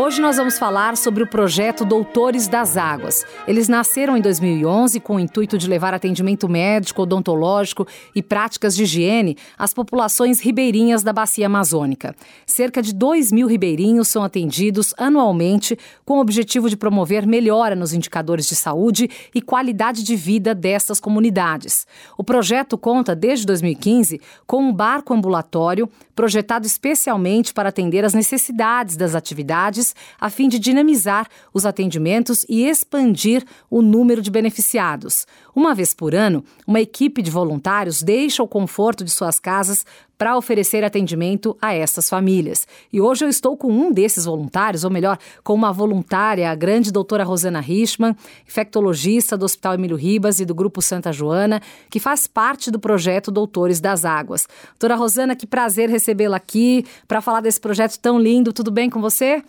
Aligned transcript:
Hoje 0.00 0.18
nós 0.18 0.38
vamos 0.38 0.58
falar 0.58 0.96
sobre 0.96 1.22
o 1.22 1.26
projeto 1.26 1.84
Doutores 1.84 2.48
das 2.48 2.78
Águas. 2.78 3.22
Eles 3.46 3.68
nasceram 3.68 4.16
em 4.16 4.22
2011 4.22 4.98
com 4.98 5.16
o 5.16 5.20
intuito 5.20 5.58
de 5.58 5.68
levar 5.68 5.92
atendimento 5.92 6.48
médico, 6.48 7.02
odontológico 7.02 7.86
e 8.14 8.22
práticas 8.22 8.74
de 8.74 8.84
higiene 8.84 9.36
às 9.58 9.74
populações 9.74 10.40
ribeirinhas 10.40 11.02
da 11.02 11.12
bacia 11.12 11.44
amazônica. 11.44 12.16
Cerca 12.46 12.80
de 12.80 12.94
2 12.94 13.30
mil 13.30 13.46
ribeirinhos 13.46 14.08
são 14.08 14.24
atendidos 14.24 14.94
anualmente 14.96 15.78
com 16.02 16.16
o 16.16 16.22
objetivo 16.22 16.70
de 16.70 16.78
promover 16.78 17.26
melhora 17.26 17.76
nos 17.76 17.92
indicadores 17.92 18.48
de 18.48 18.56
saúde 18.56 19.06
e 19.34 19.42
qualidade 19.42 20.02
de 20.02 20.16
vida 20.16 20.54
dessas 20.54 20.98
comunidades. 20.98 21.86
O 22.16 22.24
projeto 22.24 22.78
conta, 22.78 23.14
desde 23.14 23.44
2015, 23.44 24.18
com 24.46 24.62
um 24.62 24.72
barco 24.72 25.12
ambulatório 25.12 25.86
projetado 26.20 26.66
especialmente 26.66 27.54
para 27.54 27.70
atender 27.70 28.04
às 28.04 28.12
necessidades 28.12 28.94
das 28.94 29.14
atividades 29.14 29.94
a 30.20 30.28
fim 30.28 30.50
de 30.50 30.58
dinamizar 30.58 31.26
os 31.50 31.64
atendimentos 31.64 32.44
e 32.46 32.66
expandir 32.66 33.42
o 33.70 33.80
número 33.80 34.20
de 34.20 34.30
beneficiados. 34.30 35.26
Uma 35.56 35.74
vez 35.74 35.94
por 35.94 36.14
ano, 36.14 36.44
uma 36.66 36.78
equipe 36.78 37.22
de 37.22 37.30
voluntários 37.30 38.02
deixa 38.02 38.42
o 38.42 38.46
conforto 38.46 39.02
de 39.02 39.10
suas 39.10 39.40
casas 39.40 39.86
para 40.20 40.36
oferecer 40.36 40.84
atendimento 40.84 41.56
a 41.62 41.72
essas 41.72 42.06
famílias. 42.10 42.68
E 42.92 43.00
hoje 43.00 43.24
eu 43.24 43.28
estou 43.30 43.56
com 43.56 43.72
um 43.72 43.90
desses 43.90 44.26
voluntários, 44.26 44.84
ou 44.84 44.90
melhor, 44.90 45.16
com 45.42 45.54
uma 45.54 45.72
voluntária, 45.72 46.50
a 46.50 46.54
grande 46.54 46.92
doutora 46.92 47.24
Rosana 47.24 47.58
Richman, 47.58 48.14
infectologista 48.46 49.34
do 49.34 49.46
Hospital 49.46 49.76
Emílio 49.76 49.96
Ribas 49.96 50.38
e 50.38 50.44
do 50.44 50.54
Grupo 50.54 50.82
Santa 50.82 51.10
Joana, 51.10 51.62
que 51.88 51.98
faz 51.98 52.26
parte 52.26 52.70
do 52.70 52.78
projeto 52.78 53.30
Doutores 53.30 53.80
das 53.80 54.04
Águas. 54.04 54.46
Doutora 54.72 54.94
Rosana, 54.94 55.34
que 55.34 55.46
prazer 55.46 55.88
recebê-la 55.88 56.36
aqui 56.36 56.84
para 57.08 57.22
falar 57.22 57.40
desse 57.40 57.58
projeto 57.58 57.98
tão 57.98 58.20
lindo. 58.20 58.52
Tudo 58.52 58.70
bem 58.70 58.90
com 58.90 59.00
você? 59.00 59.42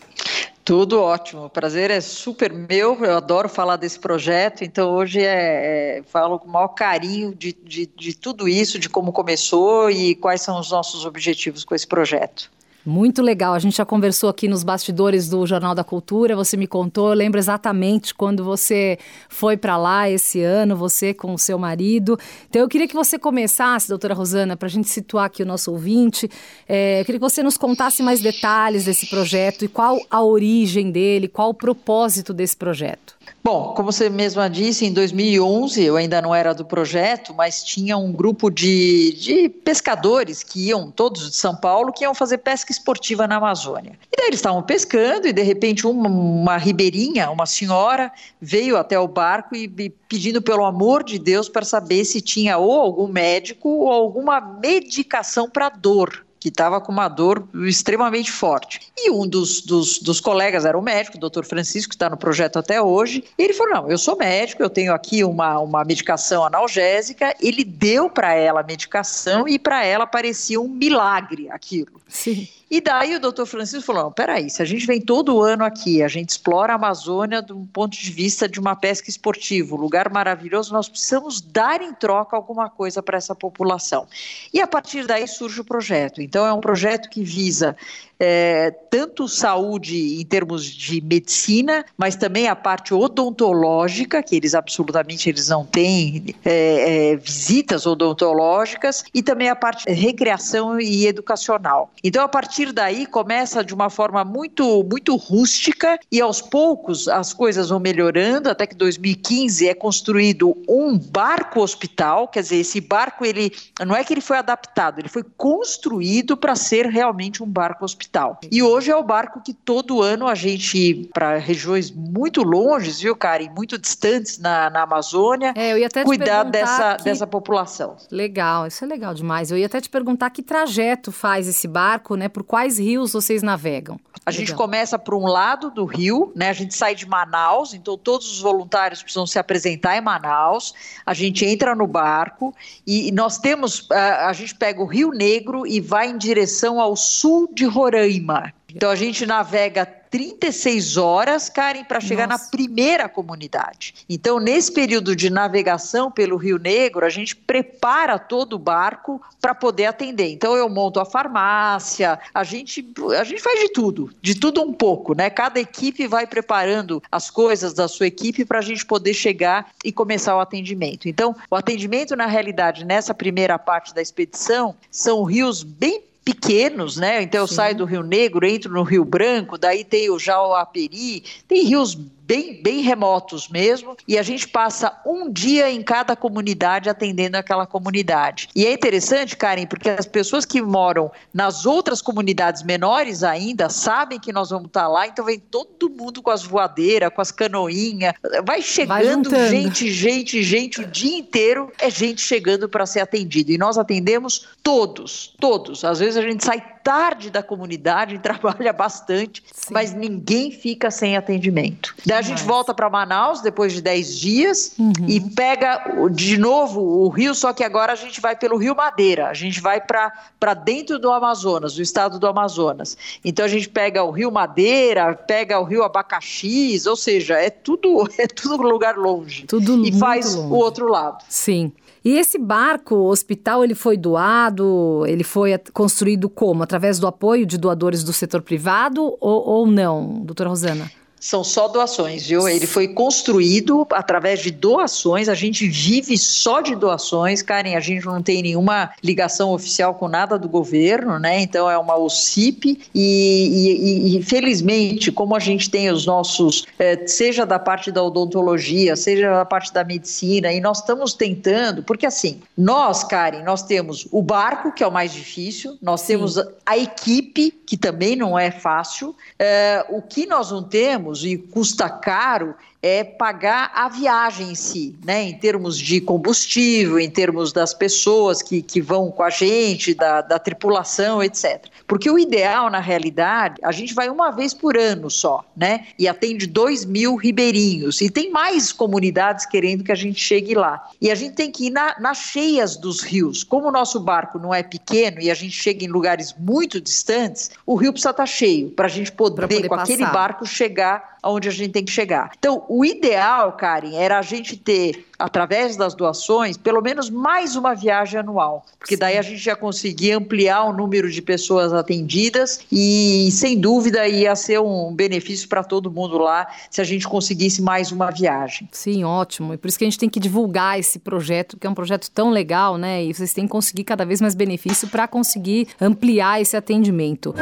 Tudo 0.63 1.01
ótimo, 1.01 1.45
o 1.45 1.49
prazer 1.49 1.89
é 1.89 1.99
super 1.99 2.53
meu, 2.53 3.03
eu 3.03 3.17
adoro 3.17 3.49
falar 3.49 3.77
desse 3.77 3.99
projeto, 3.99 4.63
então 4.63 4.93
hoje 4.93 5.19
é, 5.19 5.97
é, 5.97 6.03
falo 6.03 6.37
com 6.37 6.47
o 6.47 6.51
maior 6.51 6.67
carinho 6.69 7.33
de, 7.33 7.51
de, 7.51 7.87
de 7.87 8.15
tudo 8.15 8.47
isso, 8.47 8.77
de 8.77 8.87
como 8.87 9.11
começou 9.11 9.89
e 9.89 10.13
quais 10.13 10.41
são 10.41 10.59
os 10.59 10.69
nossos 10.69 11.03
objetivos 11.03 11.63
com 11.63 11.73
esse 11.73 11.87
projeto. 11.87 12.51
Muito 12.85 13.21
legal. 13.21 13.53
A 13.53 13.59
gente 13.59 13.77
já 13.77 13.85
conversou 13.85 14.27
aqui 14.27 14.47
nos 14.47 14.63
bastidores 14.63 15.29
do 15.29 15.45
Jornal 15.45 15.75
da 15.75 15.83
Cultura. 15.83 16.35
Você 16.35 16.57
me 16.57 16.65
contou, 16.65 17.09
eu 17.09 17.13
lembro 17.13 17.39
exatamente 17.39 18.13
quando 18.13 18.43
você 18.43 18.97
foi 19.29 19.55
para 19.55 19.77
lá 19.77 20.09
esse 20.09 20.41
ano, 20.41 20.75
você 20.75 21.13
com 21.13 21.33
o 21.33 21.37
seu 21.37 21.59
marido. 21.59 22.17
Então 22.49 22.61
eu 22.61 22.67
queria 22.67 22.87
que 22.87 22.95
você 22.95 23.19
começasse, 23.19 23.87
doutora 23.87 24.15
Rosana, 24.15 24.57
para 24.57 24.65
a 24.65 24.69
gente 24.69 24.89
situar 24.89 25.25
aqui 25.25 25.43
o 25.43 25.45
nosso 25.45 25.71
ouvinte. 25.71 26.27
É, 26.67 27.01
eu 27.01 27.05
queria 27.05 27.19
que 27.19 27.29
você 27.29 27.43
nos 27.43 27.55
contasse 27.55 28.01
mais 28.01 28.19
detalhes 28.19 28.85
desse 28.85 29.05
projeto 29.07 29.63
e 29.63 29.67
qual 29.67 29.99
a 30.09 30.23
origem 30.23 30.91
dele, 30.91 31.27
qual 31.27 31.49
o 31.49 31.53
propósito 31.53 32.33
desse 32.33 32.57
projeto. 32.57 33.20
Bom, 33.43 33.73
como 33.73 33.91
você 33.91 34.07
mesma 34.07 34.47
disse, 34.47 34.85
em 34.85 34.93
2011 34.93 35.83
eu 35.83 35.97
ainda 35.97 36.21
não 36.21 36.33
era 36.33 36.53
do 36.53 36.63
projeto, 36.63 37.33
mas 37.33 37.63
tinha 37.63 37.97
um 37.97 38.11
grupo 38.11 38.51
de, 38.51 39.13
de 39.13 39.49
pescadores 39.49 40.43
que 40.43 40.67
iam, 40.67 40.91
todos 40.91 41.31
de 41.31 41.35
São 41.35 41.55
Paulo, 41.55 41.91
que 41.91 42.03
iam 42.03 42.13
fazer 42.13 42.37
pesca 42.37 42.71
esportiva 42.71 43.27
na 43.27 43.37
Amazônia. 43.37 43.97
E 44.11 44.15
daí 44.15 44.27
eles 44.27 44.39
estavam 44.39 44.61
pescando 44.61 45.27
e 45.27 45.33
de 45.33 45.41
repente 45.41 45.87
uma, 45.87 46.07
uma 46.07 46.57
ribeirinha, 46.57 47.31
uma 47.31 47.47
senhora, 47.47 48.11
veio 48.39 48.77
até 48.77 48.99
o 48.99 49.07
barco 49.07 49.55
e, 49.55 49.63
e 49.63 49.89
pedindo 49.89 50.39
pelo 50.41 50.63
amor 50.63 51.03
de 51.03 51.17
Deus 51.17 51.49
para 51.49 51.65
saber 51.65 52.05
se 52.05 52.21
tinha 52.21 52.59
ou 52.59 52.79
algum 52.79 53.07
médico 53.07 53.69
ou 53.69 53.91
alguma 53.91 54.39
medicação 54.39 55.49
para 55.49 55.69
dor 55.69 56.25
que 56.41 56.49
estava 56.49 56.81
com 56.81 56.91
uma 56.91 57.07
dor 57.07 57.47
extremamente 57.67 58.31
forte. 58.31 58.81
E 58.97 59.11
um 59.11 59.27
dos, 59.27 59.61
dos, 59.61 59.99
dos 59.99 60.19
colegas 60.19 60.65
era 60.65 60.75
o 60.75 60.81
médico, 60.81 61.15
o 61.15 61.19
doutor 61.19 61.45
Francisco, 61.45 61.89
que 61.91 61.95
está 61.95 62.09
no 62.09 62.17
projeto 62.17 62.57
até 62.57 62.81
hoje. 62.81 63.23
Ele 63.37 63.53
falou: 63.53 63.73
Não, 63.75 63.91
eu 63.91 63.97
sou 63.97 64.17
médico, 64.17 64.63
eu 64.63 64.69
tenho 64.69 64.91
aqui 64.91 65.23
uma, 65.23 65.59
uma 65.59 65.85
medicação 65.85 66.43
analgésica. 66.43 67.35
Ele 67.39 67.63
deu 67.63 68.09
para 68.09 68.33
ela 68.33 68.61
a 68.61 68.63
medicação 68.63 69.47
e 69.47 69.59
para 69.59 69.85
ela 69.85 70.07
parecia 70.07 70.59
um 70.59 70.67
milagre 70.67 71.47
aquilo. 71.51 72.01
Sim. 72.07 72.47
E 72.71 72.79
daí 72.79 73.17
o 73.17 73.19
doutor 73.19 73.45
Francisco 73.45 73.85
falou: 73.85 74.03
não, 74.03 74.11
peraí, 74.13 74.49
se 74.49 74.61
a 74.61 74.65
gente 74.65 74.87
vem 74.87 75.01
todo 75.01 75.41
ano 75.41 75.65
aqui, 75.65 76.01
a 76.01 76.07
gente 76.07 76.29
explora 76.29 76.71
a 76.71 76.77
Amazônia 76.77 77.41
do 77.41 77.67
ponto 77.73 77.97
de 77.97 78.09
vista 78.09 78.47
de 78.47 78.61
uma 78.61 78.77
pesca 78.77 79.09
esportiva, 79.09 79.75
um 79.75 79.77
lugar 79.77 80.09
maravilhoso, 80.09 80.71
nós 80.71 80.87
precisamos 80.87 81.41
dar 81.41 81.81
em 81.81 81.93
troca 81.93 82.33
alguma 82.33 82.69
coisa 82.69 83.03
para 83.03 83.17
essa 83.17 83.35
população. 83.35 84.07
E 84.53 84.61
a 84.61 84.67
partir 84.67 85.05
daí 85.05 85.27
surge 85.27 85.59
o 85.59 85.65
projeto. 85.65 86.21
Então, 86.21 86.45
é 86.45 86.53
um 86.53 86.61
projeto 86.61 87.09
que 87.09 87.21
visa 87.23 87.75
é, 88.23 88.69
tanto 88.69 89.27
saúde 89.27 90.21
em 90.21 90.23
termos 90.23 90.63
de 90.63 91.01
medicina, 91.01 91.83
mas 91.97 92.15
também 92.15 92.47
a 92.47 92.55
parte 92.55 92.93
odontológica, 92.93 94.21
que 94.21 94.35
eles 94.35 94.53
absolutamente 94.53 95.27
eles 95.27 95.47
não 95.47 95.65
têm 95.65 96.35
é, 96.45 97.13
é, 97.13 97.15
visitas 97.15 97.87
odontológicas, 97.87 99.03
e 99.11 99.23
também 99.23 99.49
a 99.49 99.55
parte 99.55 99.91
recreação 99.91 100.79
e 100.79 101.07
educacional. 101.07 101.91
Então, 102.03 102.23
a 102.23 102.27
partir 102.27 102.60
daí, 102.71 103.05
começa 103.05 103.63
de 103.63 103.73
uma 103.73 103.89
forma 103.89 104.23
muito, 104.23 104.83
muito 104.83 105.15
rústica, 105.15 105.99
e 106.11 106.19
aos 106.19 106.41
poucos 106.41 107.07
as 107.07 107.33
coisas 107.33 107.69
vão 107.69 107.79
melhorando, 107.79 108.49
até 108.49 108.67
que 108.67 108.75
2015 108.75 109.67
é 109.67 109.73
construído 109.73 110.57
um 110.67 110.97
barco 110.97 111.61
hospital, 111.61 112.27
quer 112.27 112.41
dizer, 112.41 112.57
esse 112.57 112.81
barco, 112.81 113.25
ele 113.25 113.51
não 113.85 113.95
é 113.95 114.03
que 114.03 114.13
ele 114.13 114.21
foi 114.21 114.37
adaptado, 114.37 114.99
ele 114.99 115.09
foi 115.09 115.23
construído 115.37 116.35
para 116.35 116.55
ser 116.55 116.87
realmente 116.87 117.41
um 117.41 117.47
barco 117.47 117.85
hospital. 117.85 118.39
E 118.51 118.61
hoje 118.61 118.91
é 118.91 118.95
o 118.95 119.03
barco 119.03 119.41
que 119.41 119.53
todo 119.53 120.01
ano 120.01 120.27
a 120.27 120.35
gente, 120.35 121.09
para 121.13 121.37
regiões 121.37 121.91
muito 121.91 122.43
longes, 122.43 122.99
viu, 122.99 123.15
Karen, 123.15 123.49
muito 123.55 123.77
distantes 123.77 124.37
na, 124.37 124.69
na 124.69 124.83
Amazônia, 124.83 125.53
é, 125.55 126.03
cuidar 126.03 126.43
dessa, 126.43 126.95
que... 126.97 127.03
dessa 127.03 127.27
população. 127.27 127.95
Legal, 128.09 128.67
isso 128.67 128.83
é 128.83 128.87
legal 128.87 129.13
demais. 129.13 129.51
Eu 129.51 129.57
ia 129.57 129.65
até 129.65 129.79
te 129.79 129.89
perguntar 129.89 130.29
que 130.29 130.41
trajeto 130.41 131.11
faz 131.11 131.47
esse 131.47 131.67
barco, 131.67 132.15
né? 132.15 132.27
Por 132.27 132.43
quais 132.51 132.77
rios 132.77 133.13
vocês 133.13 133.41
navegam? 133.41 133.97
A 134.25 134.29
legal. 134.29 134.39
gente 134.39 134.53
começa 134.53 134.99
por 134.99 135.15
um 135.15 135.25
lado 135.25 135.71
do 135.71 135.85
rio, 135.85 136.33
né? 136.35 136.49
A 136.49 136.53
gente 136.53 136.75
sai 136.75 136.93
de 136.93 137.07
Manaus, 137.07 137.73
então 137.73 137.97
todos 137.97 138.29
os 138.29 138.41
voluntários 138.41 139.01
precisam 139.01 139.25
se 139.25 139.39
apresentar 139.39 139.95
em 139.95 140.01
Manaus. 140.01 140.73
A 141.05 141.13
gente 141.13 141.45
entra 141.45 141.73
no 141.73 141.87
barco 141.87 142.53
e 142.85 143.09
nós 143.13 143.37
temos, 143.37 143.87
a, 143.89 144.27
a 144.27 144.33
gente 144.33 144.53
pega 144.53 144.81
o 144.81 144.85
Rio 144.85 145.11
Negro 145.11 145.65
e 145.65 145.79
vai 145.79 146.09
em 146.09 146.17
direção 146.17 146.81
ao 146.81 146.97
sul 146.97 147.49
de 147.53 147.63
Roraima. 147.63 148.53
Então 148.75 148.89
a 148.89 148.95
gente 148.95 149.25
navega 149.25 149.85
36 150.11 150.97
horas, 150.97 151.47
Karen, 151.47 151.85
para 151.85 152.01
chegar 152.01 152.27
Nossa. 152.27 152.43
na 152.43 152.49
primeira 152.51 153.07
comunidade. 153.07 153.95
Então, 154.09 154.41
nesse 154.41 154.69
período 154.69 155.15
de 155.15 155.29
navegação 155.29 156.11
pelo 156.11 156.35
Rio 156.35 156.59
Negro, 156.59 157.05
a 157.05 157.09
gente 157.09 157.33
prepara 157.33 158.19
todo 158.19 158.53
o 158.53 158.59
barco 158.59 159.21
para 159.39 159.55
poder 159.55 159.85
atender. 159.85 160.29
Então, 160.29 160.53
eu 160.53 160.67
monto 160.67 160.99
a 160.99 161.05
farmácia, 161.05 162.19
a 162.33 162.43
gente, 162.43 162.85
a 163.17 163.23
gente 163.23 163.41
faz 163.41 163.61
de 163.61 163.69
tudo, 163.69 164.13
de 164.21 164.35
tudo 164.35 164.61
um 164.61 164.73
pouco, 164.73 165.15
né? 165.15 165.29
Cada 165.29 165.61
equipe 165.61 166.05
vai 166.07 166.27
preparando 166.27 167.01
as 167.09 167.29
coisas 167.29 167.73
da 167.73 167.87
sua 167.87 168.07
equipe 168.07 168.43
para 168.43 168.59
a 168.59 168.61
gente 168.61 168.85
poder 168.85 169.13
chegar 169.13 169.71
e 169.83 169.93
começar 169.93 170.35
o 170.35 170.41
atendimento. 170.41 171.07
Então, 171.07 171.33
o 171.49 171.55
atendimento, 171.55 172.17
na 172.17 172.25
realidade, 172.25 172.83
nessa 172.83 173.13
primeira 173.13 173.57
parte 173.57 173.95
da 173.95 174.01
expedição, 174.01 174.75
são 174.91 175.23
rios 175.23 175.63
bem 175.63 176.10
pequenos, 176.23 176.97
né? 176.97 177.23
Então 177.23 177.41
eu 177.41 177.47
Sim. 177.47 177.55
saio 177.55 177.75
do 177.75 177.85
Rio 177.85 178.03
Negro, 178.03 178.45
entro 178.45 178.71
no 178.71 178.83
Rio 178.83 179.03
Branco, 179.03 179.57
daí 179.57 179.83
tem 179.83 180.09
o 180.09 180.19
Jauaperi, 180.19 181.23
tem 181.47 181.65
rios 181.65 181.97
bem, 182.25 182.61
bem 182.61 182.81
remotos 182.81 183.49
mesmo, 183.49 183.95
e 184.07 184.17
a 184.17 184.23
gente 184.23 184.47
passa 184.47 184.99
um 185.05 185.31
dia 185.31 185.69
em 185.69 185.81
cada 185.81 186.15
comunidade 186.15 186.89
atendendo 186.89 187.37
aquela 187.37 187.65
comunidade. 187.65 188.49
E 188.55 188.65
é 188.65 188.73
interessante, 188.73 189.35
Karen, 189.35 189.65
porque 189.65 189.89
as 189.89 190.05
pessoas 190.05 190.45
que 190.45 190.61
moram 190.61 191.11
nas 191.33 191.65
outras 191.65 192.01
comunidades 192.01 192.63
menores 192.63 193.23
ainda 193.23 193.69
sabem 193.69 194.19
que 194.19 194.31
nós 194.31 194.49
vamos 194.49 194.67
estar 194.67 194.87
lá, 194.87 195.07
então 195.07 195.25
vem 195.25 195.39
todo 195.39 195.89
mundo 195.89 196.21
com 196.21 196.29
as 196.29 196.43
voadeiras, 196.43 197.11
com 197.13 197.21
as 197.21 197.31
canoinhas, 197.31 198.13
vai 198.45 198.61
chegando 198.61 199.29
vai 199.29 199.49
gente, 199.49 199.91
gente, 199.91 200.43
gente 200.43 200.81
o 200.81 200.87
dia 200.87 201.17
inteiro, 201.17 201.71
é 201.79 201.89
gente 201.89 202.21
chegando 202.21 202.69
para 202.69 202.85
ser 202.85 203.01
atendido. 203.01 203.51
E 203.51 203.57
nós 203.57 203.77
atendemos 203.77 204.47
todos, 204.63 205.35
todos. 205.39 205.83
Às 205.83 205.99
vezes 205.99 206.17
a 206.17 206.21
gente 206.21 206.43
sai 206.43 206.61
tarde 206.83 207.29
da 207.29 207.43
comunidade, 207.43 208.19
trabalha 208.19 208.73
bastante, 208.73 209.43
Sim. 209.51 209.73
mas 209.73 209.93
ninguém 209.93 210.51
fica 210.51 210.89
sem 210.91 211.15
atendimento. 211.15 211.95
Daí 212.11 212.19
a 212.19 212.21
gente 212.21 212.43
volta 212.43 212.73
para 212.73 212.89
Manaus 212.89 213.39
depois 213.39 213.71
de 213.71 213.81
10 213.81 214.19
dias 214.19 214.73
uhum. 214.77 214.91
e 215.07 215.21
pega 215.21 216.09
de 216.11 216.37
novo 216.37 216.81
o 216.81 217.07
rio, 217.07 217.33
só 217.33 217.53
que 217.53 217.63
agora 217.63 217.93
a 217.93 217.95
gente 217.95 218.19
vai 218.19 218.35
pelo 218.35 218.57
Rio 218.57 218.75
Madeira, 218.75 219.29
a 219.29 219.33
gente 219.33 219.61
vai 219.61 219.79
para 219.79 220.53
dentro 220.53 220.99
do 220.99 221.09
Amazonas, 221.09 221.73
do 221.73 221.81
estado 221.81 222.19
do 222.19 222.27
Amazonas. 222.27 222.97
Então 223.23 223.45
a 223.45 223.47
gente 223.47 223.69
pega 223.69 224.03
o 224.03 224.11
Rio 224.11 224.29
Madeira, 224.29 225.15
pega 225.15 225.57
o 225.57 225.63
Rio 225.63 225.83
Abacaxis, 225.83 226.85
ou 226.85 226.97
seja, 226.97 227.35
é 227.35 227.49
tudo 227.49 228.05
é 228.19 228.27
tudo 228.27 228.61
lugar 228.61 228.97
longe. 228.97 229.45
Tudo 229.45 229.85
e 229.85 229.97
faz 229.97 230.35
longe. 230.35 230.49
o 230.49 230.55
outro 230.57 230.89
lado. 230.89 231.23
Sim. 231.29 231.71
E 232.03 232.17
esse 232.17 232.37
barco 232.37 232.95
hospital, 232.95 233.63
ele 233.63 233.75
foi 233.75 233.95
doado, 233.95 235.05
ele 235.07 235.23
foi 235.23 235.57
construído 235.71 236.27
como? 236.27 236.61
Através 236.61 236.99
do 236.99 237.07
apoio 237.07 237.45
de 237.45 237.57
doadores 237.57 238.03
do 238.03 238.11
setor 238.11 238.41
privado 238.41 239.15
ou, 239.21 239.47
ou 239.47 239.67
não, 239.67 240.19
doutora 240.25 240.49
Rosana? 240.49 240.91
São 241.21 241.43
só 241.43 241.67
doações, 241.67 242.25
viu? 242.25 242.49
Ele 242.49 242.65
foi 242.65 242.87
construído 242.87 243.85
através 243.91 244.39
de 244.39 244.49
doações. 244.49 245.29
A 245.29 245.35
gente 245.35 245.67
vive 245.67 246.17
só 246.17 246.61
de 246.61 246.75
doações, 246.75 247.43
Karen. 247.43 247.75
A 247.75 247.79
gente 247.79 248.03
não 248.07 248.23
tem 248.23 248.41
nenhuma 248.41 248.89
ligação 249.03 249.53
oficial 249.53 249.93
com 249.93 250.07
nada 250.07 250.39
do 250.39 250.49
governo, 250.49 251.19
né? 251.19 251.39
Então 251.39 251.69
é 251.69 251.77
uma 251.77 251.95
OCIP 251.95 252.89
e, 252.95 254.15
e, 254.15 254.17
e 254.17 254.23
felizmente, 254.23 255.11
como 255.11 255.35
a 255.35 255.39
gente 255.39 255.69
tem 255.69 255.91
os 255.91 256.07
nossos, 256.07 256.65
é, 256.79 257.05
seja 257.05 257.45
da 257.45 257.59
parte 257.59 257.91
da 257.91 258.01
odontologia, 258.01 258.95
seja 258.95 259.29
da 259.29 259.45
parte 259.45 259.71
da 259.71 259.83
medicina, 259.83 260.51
e 260.51 260.59
nós 260.59 260.79
estamos 260.79 261.13
tentando, 261.13 261.83
porque 261.83 262.07
assim, 262.07 262.41
nós, 262.57 263.03
Karen, 263.03 263.43
nós 263.43 263.61
temos 263.61 264.07
o 264.11 264.23
barco 264.23 264.71
que 264.71 264.83
é 264.83 264.87
o 264.87 264.91
mais 264.91 265.13
difícil, 265.13 265.77
nós 265.79 266.01
Sim. 266.01 266.07
temos 266.07 266.39
a 266.65 266.77
equipe 266.79 267.51
que 267.51 267.77
também 267.77 268.15
não 268.15 268.37
é 268.37 268.49
fácil. 268.49 269.15
É, 269.37 269.85
o 269.89 270.01
que 270.01 270.25
nós 270.25 270.49
não 270.49 270.63
temos 270.63 271.10
e 271.13 271.37
custa 271.37 271.89
caro 271.89 272.55
é 272.81 273.03
pagar 273.03 273.71
a 273.75 273.87
viagem 273.87 274.51
em 274.51 274.55
si, 274.55 274.95
né? 275.05 275.21
Em 275.23 275.37
termos 275.37 275.77
de 275.77 276.01
combustível, 276.01 276.99
em 276.99 277.09
termos 277.09 277.53
das 277.53 277.73
pessoas 277.73 278.41
que, 278.41 278.61
que 278.61 278.81
vão 278.81 279.11
com 279.11 279.21
a 279.21 279.29
gente, 279.29 279.93
da, 279.93 280.21
da 280.21 280.39
tripulação, 280.39 281.21
etc. 281.21 281.67
Porque 281.85 282.09
o 282.09 282.17
ideal, 282.17 282.69
na 282.71 282.79
realidade, 282.79 283.61
a 283.63 283.71
gente 283.71 283.93
vai 283.93 284.09
uma 284.09 284.31
vez 284.31 284.53
por 284.53 284.75
ano 284.77 285.11
só, 285.11 285.45
né? 285.55 285.85
E 285.99 286.07
atende 286.07 286.47
dois 286.47 286.83
mil 286.83 287.15
ribeirinhos. 287.15 288.01
E 288.01 288.09
tem 288.09 288.31
mais 288.31 288.71
comunidades 288.71 289.45
querendo 289.45 289.83
que 289.83 289.91
a 289.91 289.95
gente 289.95 290.19
chegue 290.19 290.55
lá. 290.55 290.89
E 290.99 291.11
a 291.11 291.15
gente 291.15 291.35
tem 291.35 291.51
que 291.51 291.67
ir 291.67 291.69
na, 291.69 291.99
nas 291.99 292.17
cheias 292.17 292.75
dos 292.75 293.01
rios. 293.01 293.43
Como 293.43 293.67
o 293.67 293.71
nosso 293.71 293.99
barco 293.99 294.39
não 294.39 294.53
é 294.53 294.63
pequeno 294.63 295.21
e 295.21 295.29
a 295.29 295.35
gente 295.35 295.53
chega 295.53 295.85
em 295.85 295.87
lugares 295.87 296.33
muito 296.37 296.81
distantes, 296.81 297.51
o 297.65 297.75
rio 297.75 297.91
precisa 297.91 298.09
estar 298.09 298.25
cheio 298.25 298.71
para 298.71 298.87
a 298.87 298.89
gente 298.89 299.11
poder, 299.11 299.41
poder 299.41 299.67
com 299.67 299.75
passar. 299.75 299.93
aquele 299.93 300.05
barco, 300.07 300.45
chegar 300.45 301.11
aonde 301.21 301.47
a 301.47 301.51
gente 301.51 301.71
tem 301.71 301.85
que 301.85 301.91
chegar. 301.91 302.31
Então, 302.37 302.63
o 302.67 302.83
ideal, 302.83 303.53
Karen, 303.53 303.95
era 303.95 304.17
a 304.17 304.21
gente 304.21 304.57
ter, 304.57 305.05
através 305.19 305.75
das 305.75 305.93
doações, 305.93 306.57
pelo 306.57 306.81
menos 306.81 307.09
mais 307.09 307.55
uma 307.55 307.75
viagem 307.75 308.19
anual, 308.19 308.65
porque 308.79 308.97
daí 308.97 309.17
a 309.17 309.21
gente 309.21 309.37
já 309.37 309.55
conseguia 309.55 310.17
ampliar 310.17 310.63
o 310.63 310.73
número 310.73 311.09
de 311.11 311.21
pessoas 311.21 311.73
atendidas 311.73 312.61
e, 312.71 313.29
sem 313.31 313.59
dúvida, 313.59 314.07
ia 314.07 314.35
ser 314.35 314.59
um 314.59 314.93
benefício 314.93 315.47
para 315.47 315.63
todo 315.63 315.91
mundo 315.91 316.17
lá 316.17 316.47
se 316.69 316.81
a 316.81 316.83
gente 316.83 317.07
conseguisse 317.07 317.61
mais 317.61 317.91
uma 317.91 318.09
viagem. 318.09 318.67
Sim, 318.71 319.03
ótimo. 319.03 319.53
E 319.53 319.57
por 319.57 319.67
isso 319.67 319.77
que 319.77 319.83
a 319.83 319.89
gente 319.89 319.99
tem 319.99 320.09
que 320.09 320.19
divulgar 320.19 320.79
esse 320.79 320.97
projeto, 320.97 321.57
que 321.57 321.67
é 321.67 321.69
um 321.69 321.75
projeto 321.75 322.09
tão 322.09 322.31
legal, 322.31 322.77
né? 322.77 323.03
E 323.03 323.13
vocês 323.13 323.33
têm 323.33 323.45
que 323.45 323.51
conseguir 323.51 323.83
cada 323.83 324.05
vez 324.05 324.21
mais 324.21 324.33
benefício 324.33 324.87
para 324.87 325.07
conseguir 325.07 325.67
ampliar 325.79 326.41
esse 326.41 326.57
atendimento. 326.57 327.33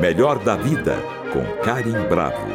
Melhor 0.00 0.38
da 0.38 0.54
vida 0.54 1.17
com 1.32 1.44
Karim 1.62 1.92
Bravo. 2.08 2.48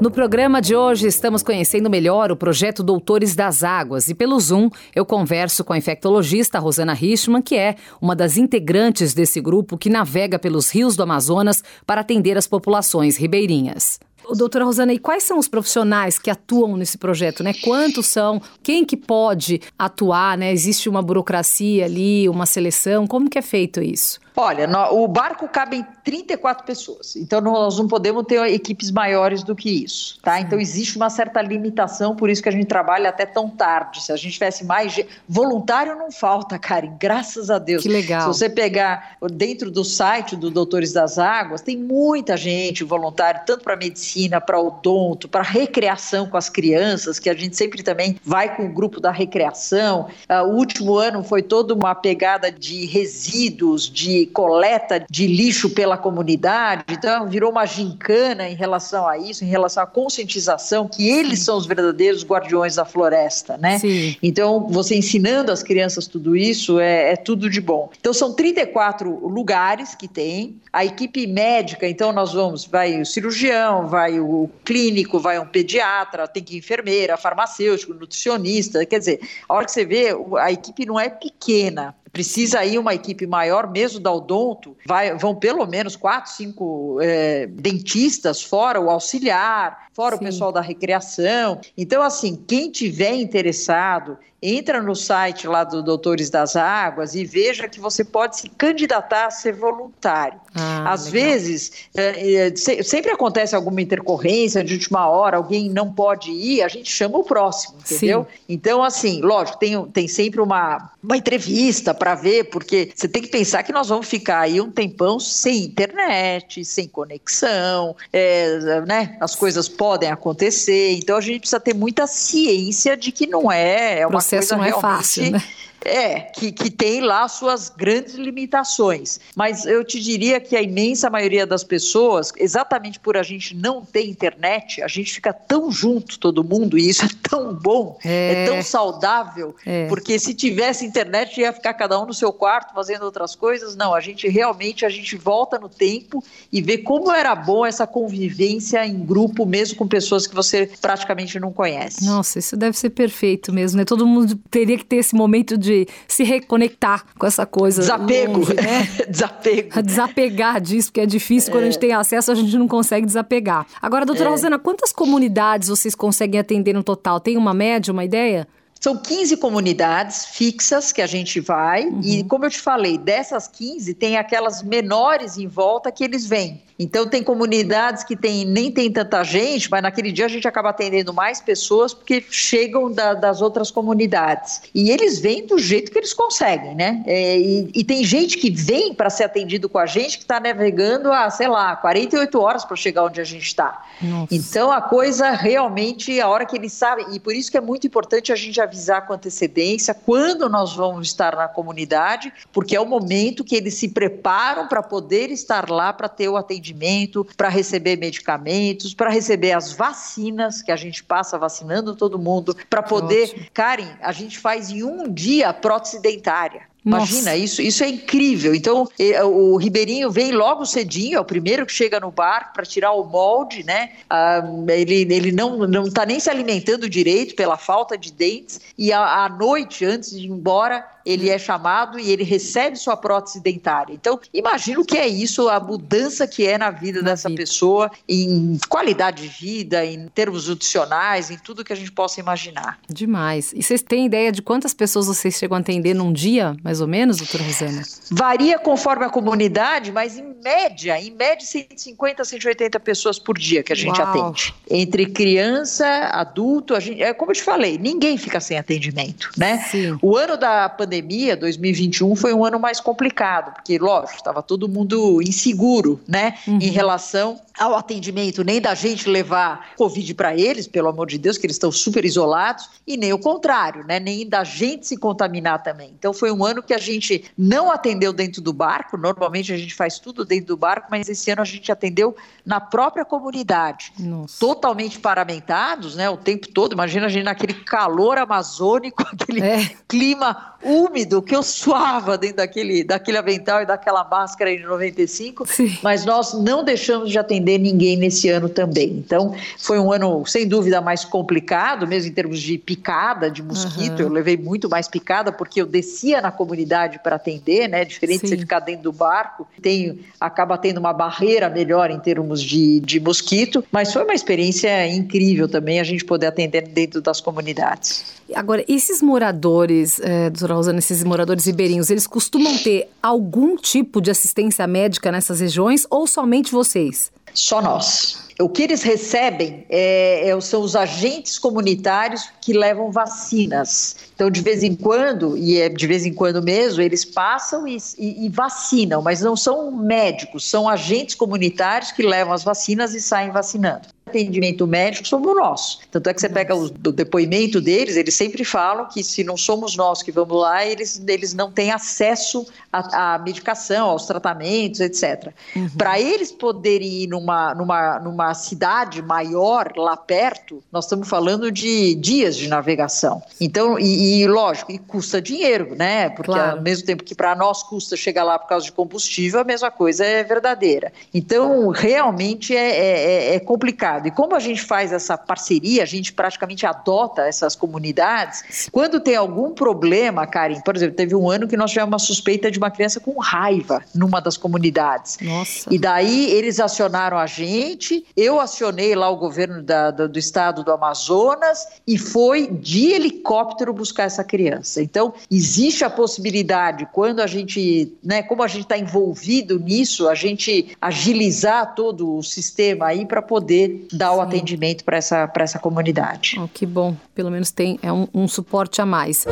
No 0.00 0.10
programa 0.10 0.60
de 0.60 0.74
hoje, 0.74 1.06
estamos 1.06 1.42
conhecendo 1.42 1.88
melhor 1.88 2.32
o 2.32 2.36
projeto 2.36 2.82
Doutores 2.82 3.36
das 3.36 3.62
Águas 3.62 4.08
e 4.08 4.14
pelo 4.14 4.38
Zoom 4.38 4.68
eu 4.94 5.04
converso 5.04 5.62
com 5.62 5.72
a 5.72 5.78
infectologista 5.78 6.58
Rosana 6.58 6.92
Richman, 6.92 7.42
que 7.42 7.56
é 7.56 7.76
uma 8.00 8.16
das 8.16 8.36
integrantes 8.36 9.14
desse 9.14 9.40
grupo 9.40 9.78
que 9.78 9.88
navega 9.88 10.38
pelos 10.38 10.70
rios 10.70 10.96
do 10.96 11.04
Amazonas 11.04 11.62
para 11.86 12.00
atender 12.00 12.36
as 12.36 12.46
populações 12.46 13.16
ribeirinhas. 13.16 14.00
Doutora 14.34 14.64
Rosana, 14.64 14.92
e 14.92 14.98
quais 14.98 15.24
são 15.24 15.38
os 15.38 15.48
profissionais 15.48 16.18
que 16.18 16.30
atuam 16.30 16.76
nesse 16.76 16.96
projeto, 16.96 17.42
né? 17.42 17.52
Quantos 17.62 18.06
são? 18.06 18.40
Quem 18.62 18.84
que 18.84 18.96
pode 18.96 19.60
atuar, 19.78 20.38
né? 20.38 20.52
Existe 20.52 20.88
uma 20.88 21.02
burocracia 21.02 21.84
ali, 21.84 22.28
uma 22.28 22.46
seleção? 22.46 23.06
Como 23.06 23.28
que 23.28 23.38
é 23.38 23.42
feito 23.42 23.82
isso? 23.82 24.21
Olha, 24.34 24.66
no, 24.66 24.94
o 24.94 25.08
barco 25.08 25.46
cabe 25.48 25.86
34 26.04 26.64
pessoas, 26.64 27.16
então 27.16 27.40
nós 27.40 27.78
não 27.78 27.86
podemos 27.86 28.24
ter 28.26 28.40
equipes 28.52 28.90
maiores 28.90 29.42
do 29.42 29.54
que 29.54 29.84
isso, 29.84 30.18
tá? 30.22 30.40
Então 30.40 30.58
existe 30.58 30.96
uma 30.96 31.10
certa 31.10 31.40
limitação, 31.40 32.16
por 32.16 32.28
isso 32.28 32.42
que 32.42 32.48
a 32.48 32.52
gente 32.52 32.66
trabalha 32.66 33.08
até 33.08 33.24
tão 33.26 33.48
tarde. 33.48 34.02
Se 34.02 34.12
a 34.12 34.16
gente 34.16 34.32
tivesse 34.32 34.64
mais 34.64 34.98
voluntário 35.28 35.96
não 35.96 36.10
falta, 36.10 36.58
Karen, 36.58 36.94
graças 36.98 37.50
a 37.50 37.58
Deus. 37.58 37.82
Que 37.82 37.88
legal. 37.88 38.22
Se 38.22 38.38
você 38.38 38.48
pegar 38.48 39.16
dentro 39.30 39.70
do 39.70 39.84
site 39.84 40.36
do 40.36 40.50
Doutores 40.50 40.92
das 40.92 41.18
Águas, 41.18 41.60
tem 41.60 41.76
muita 41.76 42.36
gente 42.36 42.84
voluntária, 42.84 43.42
tanto 43.46 43.64
para 43.64 43.76
medicina, 43.76 44.40
para 44.40 44.60
odonto, 44.60 45.28
para 45.28 45.42
recreação 45.42 46.28
com 46.28 46.36
as 46.36 46.48
crianças, 46.48 47.18
que 47.18 47.30
a 47.30 47.34
gente 47.34 47.56
sempre 47.56 47.82
também 47.82 48.18
vai 48.24 48.56
com 48.56 48.66
o 48.66 48.72
grupo 48.72 49.00
da 49.00 49.10
recreação. 49.10 50.08
Uh, 50.28 50.46
o 50.48 50.56
último 50.56 50.96
ano 50.96 51.22
foi 51.22 51.42
toda 51.42 51.74
uma 51.74 51.94
pegada 51.94 52.50
de 52.50 52.86
resíduos, 52.86 53.88
de 53.88 54.26
coleta 54.26 55.04
de 55.10 55.26
lixo 55.26 55.70
pela 55.70 55.91
comunidade. 55.96 56.84
Então, 56.88 57.28
virou 57.28 57.50
uma 57.50 57.66
gincana 57.66 58.48
em 58.48 58.54
relação 58.54 59.06
a 59.06 59.18
isso, 59.18 59.44
em 59.44 59.48
relação 59.48 59.82
à 59.82 59.86
conscientização, 59.86 60.88
que 60.88 61.08
eles 61.08 61.40
são 61.40 61.56
os 61.56 61.66
verdadeiros 61.66 62.24
guardiões 62.24 62.76
da 62.76 62.84
floresta, 62.84 63.56
né? 63.56 63.78
Sim. 63.78 64.16
Então, 64.22 64.66
você 64.68 64.96
ensinando 64.96 65.50
as 65.52 65.62
crianças 65.62 66.06
tudo 66.06 66.36
isso 66.36 66.78
é, 66.78 67.12
é 67.12 67.16
tudo 67.16 67.48
de 67.48 67.60
bom. 67.60 67.90
Então, 67.98 68.12
são 68.12 68.32
34 68.34 69.26
lugares 69.26 69.94
que 69.94 70.08
tem. 70.08 70.60
A 70.72 70.84
equipe 70.84 71.26
médica, 71.26 71.86
então, 71.86 72.12
nós 72.12 72.32
vamos, 72.32 72.64
vai 72.64 73.00
o 73.00 73.06
cirurgião, 73.06 73.86
vai 73.86 74.18
o 74.18 74.48
clínico, 74.64 75.18
vai 75.18 75.38
um 75.38 75.46
pediatra, 75.46 76.26
tem 76.26 76.42
que 76.42 76.54
ir 76.54 76.58
enfermeira, 76.58 77.16
farmacêutico, 77.16 77.92
nutricionista. 77.92 78.84
Quer 78.86 78.98
dizer, 78.98 79.20
a 79.48 79.54
hora 79.54 79.64
que 79.64 79.72
você 79.72 79.84
vê, 79.84 80.08
a 80.38 80.50
equipe 80.50 80.86
não 80.86 80.98
é 80.98 81.08
pequena. 81.08 81.94
Precisa 82.12 82.60
aí 82.60 82.78
uma 82.78 82.94
equipe 82.94 83.26
maior, 83.26 83.70
mesmo 83.70 83.98
da 83.98 84.12
Odonto, 84.12 84.76
vai, 84.86 85.16
vão 85.16 85.34
pelo 85.34 85.64
menos 85.66 85.96
quatro, 85.96 86.30
cinco 86.30 86.98
é, 87.00 87.46
dentistas, 87.46 88.42
fora 88.42 88.78
o 88.78 88.90
auxiliar, 88.90 89.88
fora 89.92 90.16
Sim. 90.16 90.22
o 90.22 90.26
pessoal 90.26 90.52
da 90.52 90.60
recreação. 90.60 91.60
Então, 91.76 92.02
assim, 92.02 92.36
quem 92.46 92.70
tiver 92.70 93.14
interessado 93.14 94.18
entra 94.42 94.82
no 94.82 94.96
site 94.96 95.46
lá 95.46 95.62
do 95.62 95.82
Doutores 95.82 96.28
das 96.28 96.56
Águas 96.56 97.14
e 97.14 97.24
veja 97.24 97.68
que 97.68 97.78
você 97.78 98.04
pode 98.04 98.36
se 98.36 98.48
candidatar 98.48 99.26
a 99.26 99.30
ser 99.30 99.54
voluntário. 99.54 100.40
Ah, 100.52 100.92
Às 100.92 101.06
legal. 101.06 101.12
vezes, 101.12 101.72
é, 101.94 102.48
é, 102.48 102.56
sempre 102.82 103.12
acontece 103.12 103.54
alguma 103.54 103.80
intercorrência 103.80 104.64
de 104.64 104.74
última 104.74 105.08
hora, 105.08 105.36
alguém 105.36 105.70
não 105.70 105.92
pode 105.92 106.32
ir, 106.32 106.60
a 106.62 106.68
gente 106.68 106.90
chama 106.90 107.18
o 107.18 107.24
próximo, 107.24 107.78
entendeu? 107.78 108.26
Sim. 108.28 108.38
Então, 108.48 108.82
assim, 108.82 109.20
lógico, 109.20 109.58
tem, 109.58 109.80
tem 109.86 110.08
sempre 110.08 110.40
uma, 110.40 110.90
uma 111.00 111.16
entrevista 111.16 111.94
para 111.94 112.16
ver, 112.16 112.50
porque 112.50 112.90
você 112.94 113.06
tem 113.06 113.22
que 113.22 113.28
pensar 113.28 113.62
que 113.62 113.72
nós 113.72 113.88
vamos 113.88 114.08
ficar 114.08 114.40
aí 114.40 114.60
um 114.60 114.70
tempão 114.70 115.20
sem 115.20 115.64
internet, 115.64 116.64
sem 116.64 116.88
conexão, 116.88 117.94
é, 118.12 118.80
né? 118.86 119.16
As 119.20 119.36
coisas 119.36 119.68
podem 119.82 120.08
acontecer, 120.08 120.92
então 120.92 121.16
a 121.16 121.20
gente 121.20 121.40
precisa 121.40 121.58
ter 121.58 121.74
muita 121.74 122.06
ciência 122.06 122.96
de 122.96 123.10
que 123.10 123.26
não 123.26 123.50
é, 123.50 123.98
é 123.98 124.06
uma 124.06 124.12
processo 124.12 124.56
não 124.56 124.62
é 124.62 124.70
fácil, 124.70 125.32
né? 125.32 125.42
É, 125.84 126.20
que, 126.20 126.52
que 126.52 126.70
tem 126.70 127.00
lá 127.00 127.26
suas 127.26 127.68
grandes 127.68 128.14
limitações. 128.14 129.18
Mas 129.34 129.66
eu 129.66 129.82
te 129.82 130.00
diria 130.00 130.38
que 130.38 130.54
a 130.54 130.62
imensa 130.62 131.10
maioria 131.10 131.44
das 131.44 131.64
pessoas, 131.64 132.32
exatamente 132.36 133.00
por 133.00 133.16
a 133.16 133.22
gente 133.24 133.56
não 133.56 133.84
ter 133.84 134.06
internet, 134.06 134.80
a 134.80 134.86
gente 134.86 135.12
fica 135.12 135.32
tão 135.32 135.72
junto, 135.72 136.20
todo 136.20 136.44
mundo, 136.44 136.78
e 136.78 136.88
isso 136.88 137.04
é 137.04 137.08
tão 137.28 137.52
bom, 137.52 137.98
é, 138.04 138.44
é 138.44 138.46
tão 138.46 138.62
saudável, 138.62 139.56
é. 139.66 139.88
porque 139.88 140.20
se 140.20 140.34
tivesse 140.34 140.84
internet 140.84 141.40
ia 141.40 141.52
ficar 141.52 141.74
cada 141.74 142.00
um 142.00 142.06
no 142.06 142.14
seu 142.14 142.32
quarto 142.32 142.72
fazendo 142.72 143.02
outras 143.02 143.34
coisas. 143.34 143.74
Não, 143.74 143.92
a 143.92 144.00
gente 144.00 144.28
realmente 144.28 144.86
a 144.86 144.88
gente 144.88 145.16
volta 145.16 145.58
no 145.58 145.68
tempo 145.68 146.22
e 146.52 146.62
vê 146.62 146.78
como 146.78 147.10
era 147.10 147.34
bom 147.34 147.66
essa 147.66 147.88
convivência 147.88 148.86
em 148.86 149.04
grupo, 149.04 149.44
mesmo 149.44 149.71
com 149.74 149.86
pessoas 149.86 150.26
que 150.26 150.34
você 150.34 150.68
praticamente 150.80 151.38
não 151.38 151.52
conhece. 151.52 152.04
Nossa, 152.04 152.38
isso 152.38 152.56
deve 152.56 152.76
ser 152.76 152.90
perfeito 152.90 153.52
mesmo, 153.52 153.78
né? 153.78 153.84
Todo 153.84 154.06
mundo 154.06 154.38
teria 154.50 154.76
que 154.78 154.84
ter 154.84 154.96
esse 154.96 155.14
momento 155.14 155.56
de 155.56 155.86
se 156.06 156.24
reconectar 156.24 157.04
com 157.18 157.26
essa 157.26 157.46
coisa. 157.46 157.80
Desapego. 157.80 158.40
Longe, 158.40 158.54
né? 158.54 158.88
Desapegar 159.08 159.82
Desapegar 159.82 160.60
disso, 160.60 160.88
porque 160.88 161.00
é 161.00 161.06
difícil, 161.06 161.50
é. 161.50 161.52
quando 161.52 161.62
a 161.62 161.66
gente 161.66 161.76
é. 161.76 161.80
tem 161.80 161.92
acesso, 161.92 162.30
a 162.30 162.34
gente 162.34 162.56
não 162.56 162.68
consegue 162.68 163.06
desapegar. 163.06 163.66
Agora, 163.80 164.04
doutora 164.04 164.28
é. 164.28 164.32
Rosana, 164.32 164.58
quantas 164.58 164.92
comunidades 164.92 165.68
vocês 165.68 165.94
conseguem 165.94 166.40
atender 166.40 166.72
no 166.72 166.82
total? 166.82 167.20
Tem 167.20 167.36
uma 167.36 167.54
média, 167.54 167.92
uma 167.92 168.04
ideia? 168.04 168.46
São 168.82 168.96
15 168.96 169.36
comunidades 169.36 170.26
fixas 170.26 170.90
que 170.90 171.00
a 171.00 171.06
gente 171.06 171.38
vai, 171.38 171.84
uhum. 171.84 172.00
e 172.02 172.24
como 172.24 172.46
eu 172.46 172.50
te 172.50 172.58
falei, 172.58 172.98
dessas 172.98 173.46
15, 173.46 173.94
tem 173.94 174.16
aquelas 174.16 174.60
menores 174.60 175.38
em 175.38 175.46
volta 175.46 175.92
que 175.92 176.02
eles 176.02 176.26
vêm. 176.26 176.60
Então 176.82 177.06
tem 177.06 177.22
comunidades 177.22 178.02
que 178.02 178.16
tem, 178.16 178.44
nem 178.44 178.72
tem 178.72 178.90
tanta 178.90 179.22
gente, 179.22 179.70
mas 179.70 179.82
naquele 179.82 180.10
dia 180.10 180.24
a 180.24 180.28
gente 180.28 180.48
acaba 180.48 180.70
atendendo 180.70 181.14
mais 181.14 181.40
pessoas 181.40 181.94
porque 181.94 182.24
chegam 182.28 182.90
da, 182.90 183.14
das 183.14 183.40
outras 183.40 183.70
comunidades. 183.70 184.62
E 184.74 184.90
eles 184.90 185.20
vêm 185.20 185.46
do 185.46 185.58
jeito 185.58 185.92
que 185.92 185.98
eles 185.98 186.12
conseguem, 186.12 186.74
né? 186.74 187.04
É, 187.06 187.38
e, 187.38 187.70
e, 187.72 187.84
tem 187.84 188.02
gente 188.02 188.36
que 188.36 188.50
vem 188.50 188.92
para 188.94 189.10
ser 189.10 189.22
atendido 189.22 189.68
com 189.68 189.78
a 189.78 189.86
gente 189.86 190.18
que 190.18 190.24
está 190.24 190.40
navegando 190.40 191.12
há, 191.12 191.30
sei 191.30 191.46
lá, 191.46 191.76
48 191.76 192.40
horas 192.40 192.64
para 192.64 192.76
chegar 192.76 193.04
onde 193.04 193.20
a 193.20 193.24
gente 193.24 193.44
está. 193.44 193.84
Então 194.28 194.72
a 194.72 194.80
coisa 194.80 195.30
realmente, 195.30 196.20
a 196.20 196.28
hora 196.28 196.44
que 196.44 196.56
eles 196.56 196.72
sabem, 196.72 197.06
e 197.12 197.20
por 197.20 197.32
isso 197.32 197.50
que 197.50 197.56
é 197.56 197.60
muito 197.60 197.86
importante 197.86 198.32
a 198.32 198.36
gente 198.36 198.60
avisar 198.72 199.06
com 199.06 199.12
antecedência 199.12 199.94
quando 199.94 200.48
nós 200.48 200.74
vamos 200.74 201.08
estar 201.08 201.36
na 201.36 201.46
comunidade, 201.46 202.32
porque 202.52 202.74
é 202.74 202.80
o 202.80 202.86
momento 202.86 203.44
que 203.44 203.54
eles 203.54 203.74
se 203.74 203.88
preparam 203.88 204.66
para 204.66 204.82
poder 204.82 205.30
estar 205.30 205.68
lá 205.68 205.92
para 205.92 206.08
ter 206.08 206.28
o 206.28 206.36
atendimento 206.36 207.26
para 207.36 207.48
receber 207.48 207.96
medicamentos, 207.96 208.94
para 208.94 209.10
receber 209.10 209.52
as 209.52 209.72
vacinas, 209.72 210.62
que 210.62 210.72
a 210.72 210.76
gente 210.76 211.04
passa 211.04 211.38
vacinando 211.38 211.94
todo 211.94 212.18
mundo, 212.18 212.56
para 212.70 212.82
poder. 212.82 213.24
Ótimo. 213.24 213.46
Karen, 213.52 213.96
a 214.00 214.12
gente 214.12 214.38
faz 214.38 214.70
em 214.70 214.82
um 214.82 215.12
dia 215.12 215.50
a 215.50 215.54
prótese 215.54 216.00
dentária. 216.00 216.71
Imagina, 216.84 217.36
isso, 217.36 217.62
isso 217.62 217.84
é 217.84 217.88
incrível. 217.88 218.54
Então, 218.54 218.88
o 219.24 219.56
Ribeirinho 219.56 220.10
vem 220.10 220.32
logo 220.32 220.66
cedinho, 220.66 221.16
é 221.16 221.20
o 221.20 221.24
primeiro 221.24 221.64
que 221.64 221.72
chega 221.72 222.00
no 222.00 222.10
barco 222.10 222.52
para 222.54 222.64
tirar 222.64 222.92
o 222.92 223.04
molde, 223.04 223.64
né? 223.64 223.90
Ah, 224.10 224.42
ele 224.68 225.02
ele 225.12 225.30
não 225.32 225.84
está 225.84 226.04
nem 226.04 226.18
se 226.18 226.28
alimentando 226.28 226.88
direito 226.88 227.36
pela 227.36 227.56
falta 227.56 227.96
de 227.96 228.12
dentes, 228.12 228.60
e 228.76 228.92
à 228.92 229.28
noite, 229.28 229.84
antes 229.84 230.10
de 230.10 230.26
ir 230.26 230.30
embora, 230.30 230.84
ele 231.04 231.28
é 231.28 231.38
chamado 231.38 231.98
e 231.98 232.10
ele 232.10 232.24
recebe 232.24 232.76
sua 232.76 232.96
prótese 232.96 233.40
dentária. 233.40 233.92
Então, 233.92 234.20
imagina 234.32 234.80
o 234.80 234.84
que 234.84 234.96
é 234.96 235.06
isso, 235.06 235.48
a 235.48 235.58
mudança 235.60 236.26
que 236.26 236.46
é 236.46 236.56
na 236.58 236.70
vida 236.70 237.02
na 237.02 237.10
dessa 237.10 237.28
vida. 237.28 237.42
pessoa, 237.42 237.90
em 238.08 238.58
qualidade 238.68 239.22
de 239.22 239.28
vida, 239.28 239.84
em 239.84 240.08
termos 240.08 240.48
nutricionais, 240.48 241.30
em 241.30 241.38
tudo 241.38 241.64
que 241.64 241.72
a 241.72 241.76
gente 241.76 241.92
possa 241.92 242.20
imaginar. 242.20 242.78
Demais. 242.88 243.52
E 243.54 243.62
vocês 243.62 243.82
têm 243.82 244.06
ideia 244.06 244.32
de 244.32 244.42
quantas 244.42 244.74
pessoas 244.74 245.06
vocês 245.06 245.34
chegam 245.36 245.56
a 245.56 245.60
atender 245.60 245.94
num 245.94 246.12
dia, 246.12 246.56
mais 246.62 246.80
ou 246.80 246.86
menos, 246.86 247.18
doutora 247.18 247.44
Rosana? 247.44 247.82
Varia 248.10 248.58
conforme 248.58 249.04
a 249.04 249.10
comunidade, 249.10 249.92
mas 249.92 250.18
em 250.18 250.34
média, 250.42 251.00
em 251.00 251.10
média, 251.10 251.46
150 251.46 252.22
a 252.22 252.24
180 252.24 252.80
pessoas 252.80 253.18
por 253.18 253.38
dia 253.38 253.62
que 253.62 253.72
a 253.72 253.76
gente 253.76 254.00
Uau. 254.00 254.08
atende. 254.08 254.54
Entre 254.68 255.06
criança, 255.06 255.86
adulto, 256.12 256.74
a 256.74 256.80
gente, 256.80 257.02
é 257.02 257.12
como 257.12 257.30
eu 257.30 257.36
te 257.36 257.42
falei, 257.42 257.78
ninguém 257.78 258.16
fica 258.16 258.40
sem 258.40 258.58
atendimento, 258.58 259.30
né? 259.36 259.64
Sim. 259.70 259.98
O 260.02 260.16
ano 260.16 260.36
da 260.36 260.68
pandemia 260.68 260.91
pandemia, 260.92 261.34
2021 261.36 262.14
foi 262.14 262.34
um 262.34 262.44
ano 262.44 262.60
mais 262.60 262.78
complicado, 262.78 263.54
porque, 263.54 263.78
lógico, 263.78 264.16
estava 264.16 264.42
todo 264.42 264.68
mundo 264.68 265.22
inseguro, 265.22 265.98
né, 266.06 266.34
uhum. 266.46 266.58
em 266.60 266.70
relação 266.70 267.40
ao 267.58 267.76
atendimento, 267.76 268.42
nem 268.42 268.60
da 268.60 268.74
gente 268.74 269.08
levar 269.08 269.72
Covid 269.76 270.14
para 270.14 270.36
eles, 270.36 270.66
pelo 270.66 270.88
amor 270.88 271.06
de 271.06 271.18
Deus, 271.18 271.38
que 271.38 271.46
eles 271.46 271.56
estão 271.56 271.70
super 271.70 272.04
isolados, 272.04 272.68
e 272.86 272.96
nem 272.96 273.12
o 273.12 273.18
contrário, 273.18 273.84
né, 273.84 274.00
nem 274.00 274.28
da 274.28 274.44
gente 274.44 274.86
se 274.86 274.96
contaminar 274.96 275.62
também. 275.62 275.92
Então, 275.98 276.12
foi 276.12 276.30
um 276.32 276.44
ano 276.44 276.62
que 276.62 276.74
a 276.74 276.78
gente 276.78 277.24
não 277.36 277.70
atendeu 277.70 278.12
dentro 278.12 278.40
do 278.40 278.52
barco, 278.52 278.96
normalmente 278.96 279.52
a 279.52 279.56
gente 279.56 279.74
faz 279.74 279.98
tudo 279.98 280.24
dentro 280.24 280.46
do 280.46 280.56
barco, 280.56 280.88
mas 280.90 281.08
esse 281.08 281.30
ano 281.30 281.42
a 281.42 281.44
gente 281.44 281.70
atendeu 281.70 282.16
na 282.44 282.60
própria 282.60 283.04
comunidade, 283.04 283.92
Nossa. 283.98 284.38
totalmente 284.38 284.98
paramentados, 284.98 285.94
né, 285.94 286.08
o 286.08 286.16
tempo 286.16 286.48
todo. 286.48 286.72
Imagina 286.72 287.06
a 287.06 287.08
gente 287.08 287.24
naquele 287.24 287.54
calor 287.54 288.18
amazônico, 288.18 289.02
aquele 289.12 289.40
é. 289.40 289.70
clima 289.86 290.54
úmido 290.62 291.20
que 291.20 291.34
eu 291.34 291.42
suava 291.42 292.16
dentro 292.16 292.36
daquele, 292.36 292.84
daquele 292.84 293.18
avental 293.18 293.62
e 293.62 293.66
daquela 293.66 294.04
máscara 294.04 294.56
de 294.56 294.62
95, 294.62 295.46
Sim. 295.46 295.78
mas 295.82 296.04
nós 296.04 296.32
não 296.34 296.64
deixamos 296.64 297.10
de 297.10 297.18
atender 297.18 297.41
ninguém 297.58 297.96
nesse 297.96 298.28
ano 298.28 298.48
também. 298.48 298.90
Então, 298.90 299.34
foi 299.58 299.78
um 299.78 299.92
ano, 299.92 300.24
sem 300.26 300.46
dúvida, 300.46 300.80
mais 300.80 301.04
complicado, 301.04 301.86
mesmo 301.86 302.10
em 302.10 302.14
termos 302.14 302.40
de 302.40 302.58
picada 302.58 303.30
de 303.30 303.42
mosquito. 303.42 304.00
Uhum. 304.00 304.06
Eu 304.06 304.08
levei 304.08 304.36
muito 304.36 304.68
mais 304.68 304.88
picada 304.88 305.32
porque 305.32 305.60
eu 305.60 305.66
descia 305.66 306.20
na 306.20 306.30
comunidade 306.30 307.00
para 307.02 307.16
atender, 307.16 307.68
né? 307.68 307.84
Diferente 307.84 308.20
Sim. 308.20 308.26
de 308.26 308.28
você 308.30 308.38
ficar 308.38 308.60
dentro 308.60 308.84
do 308.84 308.92
barco, 308.92 309.46
tem, 309.60 310.00
acaba 310.20 310.56
tendo 310.58 310.78
uma 310.78 310.92
barreira 310.92 311.48
melhor 311.48 311.90
em 311.90 311.98
termos 311.98 312.42
de, 312.42 312.80
de 312.80 313.00
mosquito, 313.00 313.64
mas 313.70 313.92
foi 313.92 314.04
uma 314.04 314.14
experiência 314.14 314.86
incrível 314.88 315.48
também 315.48 315.80
a 315.80 315.84
gente 315.84 316.04
poder 316.04 316.26
atender 316.26 316.68
dentro 316.68 317.00
das 317.00 317.20
comunidades. 317.20 318.22
Agora, 318.34 318.64
esses 318.66 319.02
moradores, 319.02 320.00
é, 320.00 320.30
doutora 320.30 320.54
Rosana, 320.54 320.78
esses 320.78 321.04
moradores 321.04 321.44
ribeirinhos, 321.44 321.90
eles 321.90 322.06
costumam 322.06 322.56
ter 322.58 322.88
algum 323.02 323.56
tipo 323.56 324.00
de 324.00 324.10
assistência 324.10 324.66
médica 324.66 325.12
nessas 325.12 325.40
regiões 325.40 325.86
ou 325.90 326.06
somente 326.06 326.50
vocês? 326.50 327.10
Só 327.34 327.62
nós. 327.62 328.22
O 328.40 328.48
que 328.48 328.62
eles 328.62 328.82
recebem 328.82 329.64
é, 329.68 330.28
é, 330.28 330.40
são 330.40 330.62
os 330.62 330.74
agentes 330.74 331.38
comunitários 331.38 332.28
que 332.40 332.52
levam 332.52 332.90
vacinas. 332.90 333.96
Então, 334.22 334.30
de 334.30 334.40
vez 334.40 334.62
em 334.62 334.76
quando, 334.76 335.36
e 335.36 335.60
é 335.60 335.68
de 335.68 335.84
vez 335.84 336.06
em 336.06 336.14
quando 336.14 336.40
mesmo, 336.40 336.80
eles 336.80 337.04
passam 337.04 337.66
e, 337.66 337.76
e, 337.98 338.26
e 338.26 338.28
vacinam, 338.28 339.02
mas 339.02 339.20
não 339.20 339.34
são 339.34 339.72
médicos, 339.72 340.48
são 340.48 340.68
agentes 340.68 341.16
comunitários 341.16 341.90
que 341.90 342.04
levam 342.04 342.32
as 342.32 342.44
vacinas 342.44 342.94
e 342.94 343.00
saem 343.00 343.32
vacinando 343.32 343.88
atendimento 344.12 344.66
médico 344.66 345.08
somos 345.08 345.32
o 345.32 345.34
nosso. 345.34 345.78
Tanto 345.90 346.10
é 346.10 346.14
que 346.14 346.20
você 346.20 346.28
pega 346.28 346.54
o, 346.54 346.66
o, 346.66 346.92
depoimento 346.92 347.60
deles, 347.60 347.96
eles 347.96 348.14
sempre 348.14 348.44
falam 348.44 348.86
que 348.86 349.02
se 349.02 349.24
não 349.24 349.36
somos 349.36 349.74
nós 349.76 350.02
que 350.02 350.12
vamos 350.12 350.38
lá, 350.38 350.64
eles, 350.64 351.02
eles 351.08 351.32
não 351.32 351.50
têm 351.50 351.70
acesso 351.70 352.46
à, 352.72 353.14
à 353.14 353.18
medicação, 353.18 353.88
aos 353.88 354.06
tratamentos, 354.06 354.80
etc. 354.80 355.32
Uhum. 355.56 355.68
Para 355.70 355.98
eles 355.98 356.30
poderem 356.30 357.02
ir 357.02 357.06
numa, 357.06 357.54
numa, 357.54 357.98
numa 358.00 358.34
cidade 358.34 359.00
maior, 359.00 359.72
lá 359.76 359.96
perto, 359.96 360.62
nós 360.70 360.84
estamos 360.84 361.08
falando 361.08 361.50
de 361.50 361.94
dias 361.94 362.36
de 362.36 362.48
navegação. 362.48 363.22
Então, 363.40 363.78
e, 363.78 364.11
e 364.12 364.26
lógico, 364.26 364.70
e 364.70 364.78
custa 364.78 365.22
dinheiro, 365.22 365.74
né? 365.74 366.10
Porque 366.10 366.32
claro. 366.32 366.58
ao 366.58 366.62
mesmo 366.62 366.84
tempo 366.84 367.02
que 367.02 367.14
para 367.14 367.34
nós 367.34 367.62
custa 367.62 367.96
chegar 367.96 368.24
lá 368.24 368.38
por 368.38 368.46
causa 368.46 368.66
de 368.66 368.72
combustível, 368.72 369.40
a 369.40 369.44
mesma 369.44 369.70
coisa 369.70 370.04
é 370.04 370.22
verdadeira. 370.22 370.92
Então, 371.14 371.70
realmente 371.70 372.54
é, 372.54 372.76
é, 372.76 373.34
é 373.36 373.40
complicado. 373.40 374.06
E 374.06 374.10
como 374.10 374.34
a 374.34 374.38
gente 374.38 374.60
faz 374.60 374.92
essa 374.92 375.16
parceria, 375.16 375.82
a 375.82 375.86
gente 375.86 376.12
praticamente 376.12 376.66
adota 376.66 377.22
essas 377.22 377.56
comunidades. 377.56 378.68
Quando 378.70 379.00
tem 379.00 379.16
algum 379.16 379.54
problema, 379.54 380.26
Karen, 380.26 380.60
por 380.60 380.76
exemplo, 380.76 380.94
teve 380.94 381.14
um 381.14 381.30
ano 381.30 381.48
que 381.48 381.56
nós 381.56 381.70
tivemos 381.70 381.92
uma 381.92 381.98
suspeita 381.98 382.50
de 382.50 382.58
uma 382.58 382.70
criança 382.70 383.00
com 383.00 383.18
raiva 383.18 383.82
numa 383.94 384.20
das 384.20 384.36
comunidades. 384.36 385.16
Nossa. 385.22 385.72
E 385.72 385.78
daí 385.78 386.30
eles 386.32 386.60
acionaram 386.60 387.16
a 387.16 387.26
gente, 387.26 388.04
eu 388.14 388.38
acionei 388.38 388.94
lá 388.94 389.08
o 389.08 389.16
governo 389.16 389.62
da, 389.62 389.90
do, 389.90 390.06
do 390.06 390.18
estado 390.18 390.62
do 390.62 390.70
Amazonas 390.70 391.66
e 391.86 391.96
foi 391.96 392.46
de 392.48 392.92
helicóptero 392.92 393.72
buscar 393.72 394.01
essa 394.04 394.24
criança. 394.24 394.82
Então, 394.82 395.14
existe 395.30 395.84
a 395.84 395.90
possibilidade, 395.90 396.88
quando 396.92 397.20
a 397.20 397.26
gente, 397.26 397.92
né, 398.02 398.22
como 398.22 398.42
a 398.42 398.48
gente 398.48 398.62
está 398.62 398.78
envolvido 398.78 399.58
nisso, 399.58 400.08
a 400.08 400.14
gente 400.14 400.76
agilizar 400.80 401.74
todo 401.74 402.16
o 402.16 402.22
sistema 402.22 402.86
aí 402.86 403.06
para 403.06 403.22
poder 403.22 403.86
dar 403.92 404.10
Sim. 404.10 404.16
o 404.16 404.20
atendimento 404.20 404.84
para 404.84 404.96
essa, 404.96 405.30
essa 405.36 405.58
comunidade. 405.58 406.38
Oh, 406.38 406.48
que 406.48 406.66
bom, 406.66 406.96
pelo 407.14 407.30
menos 407.30 407.50
tem 407.50 407.78
é 407.82 407.92
um, 407.92 408.06
um 408.12 408.28
suporte 408.28 408.80
a 408.80 408.86
mais. 408.86 409.24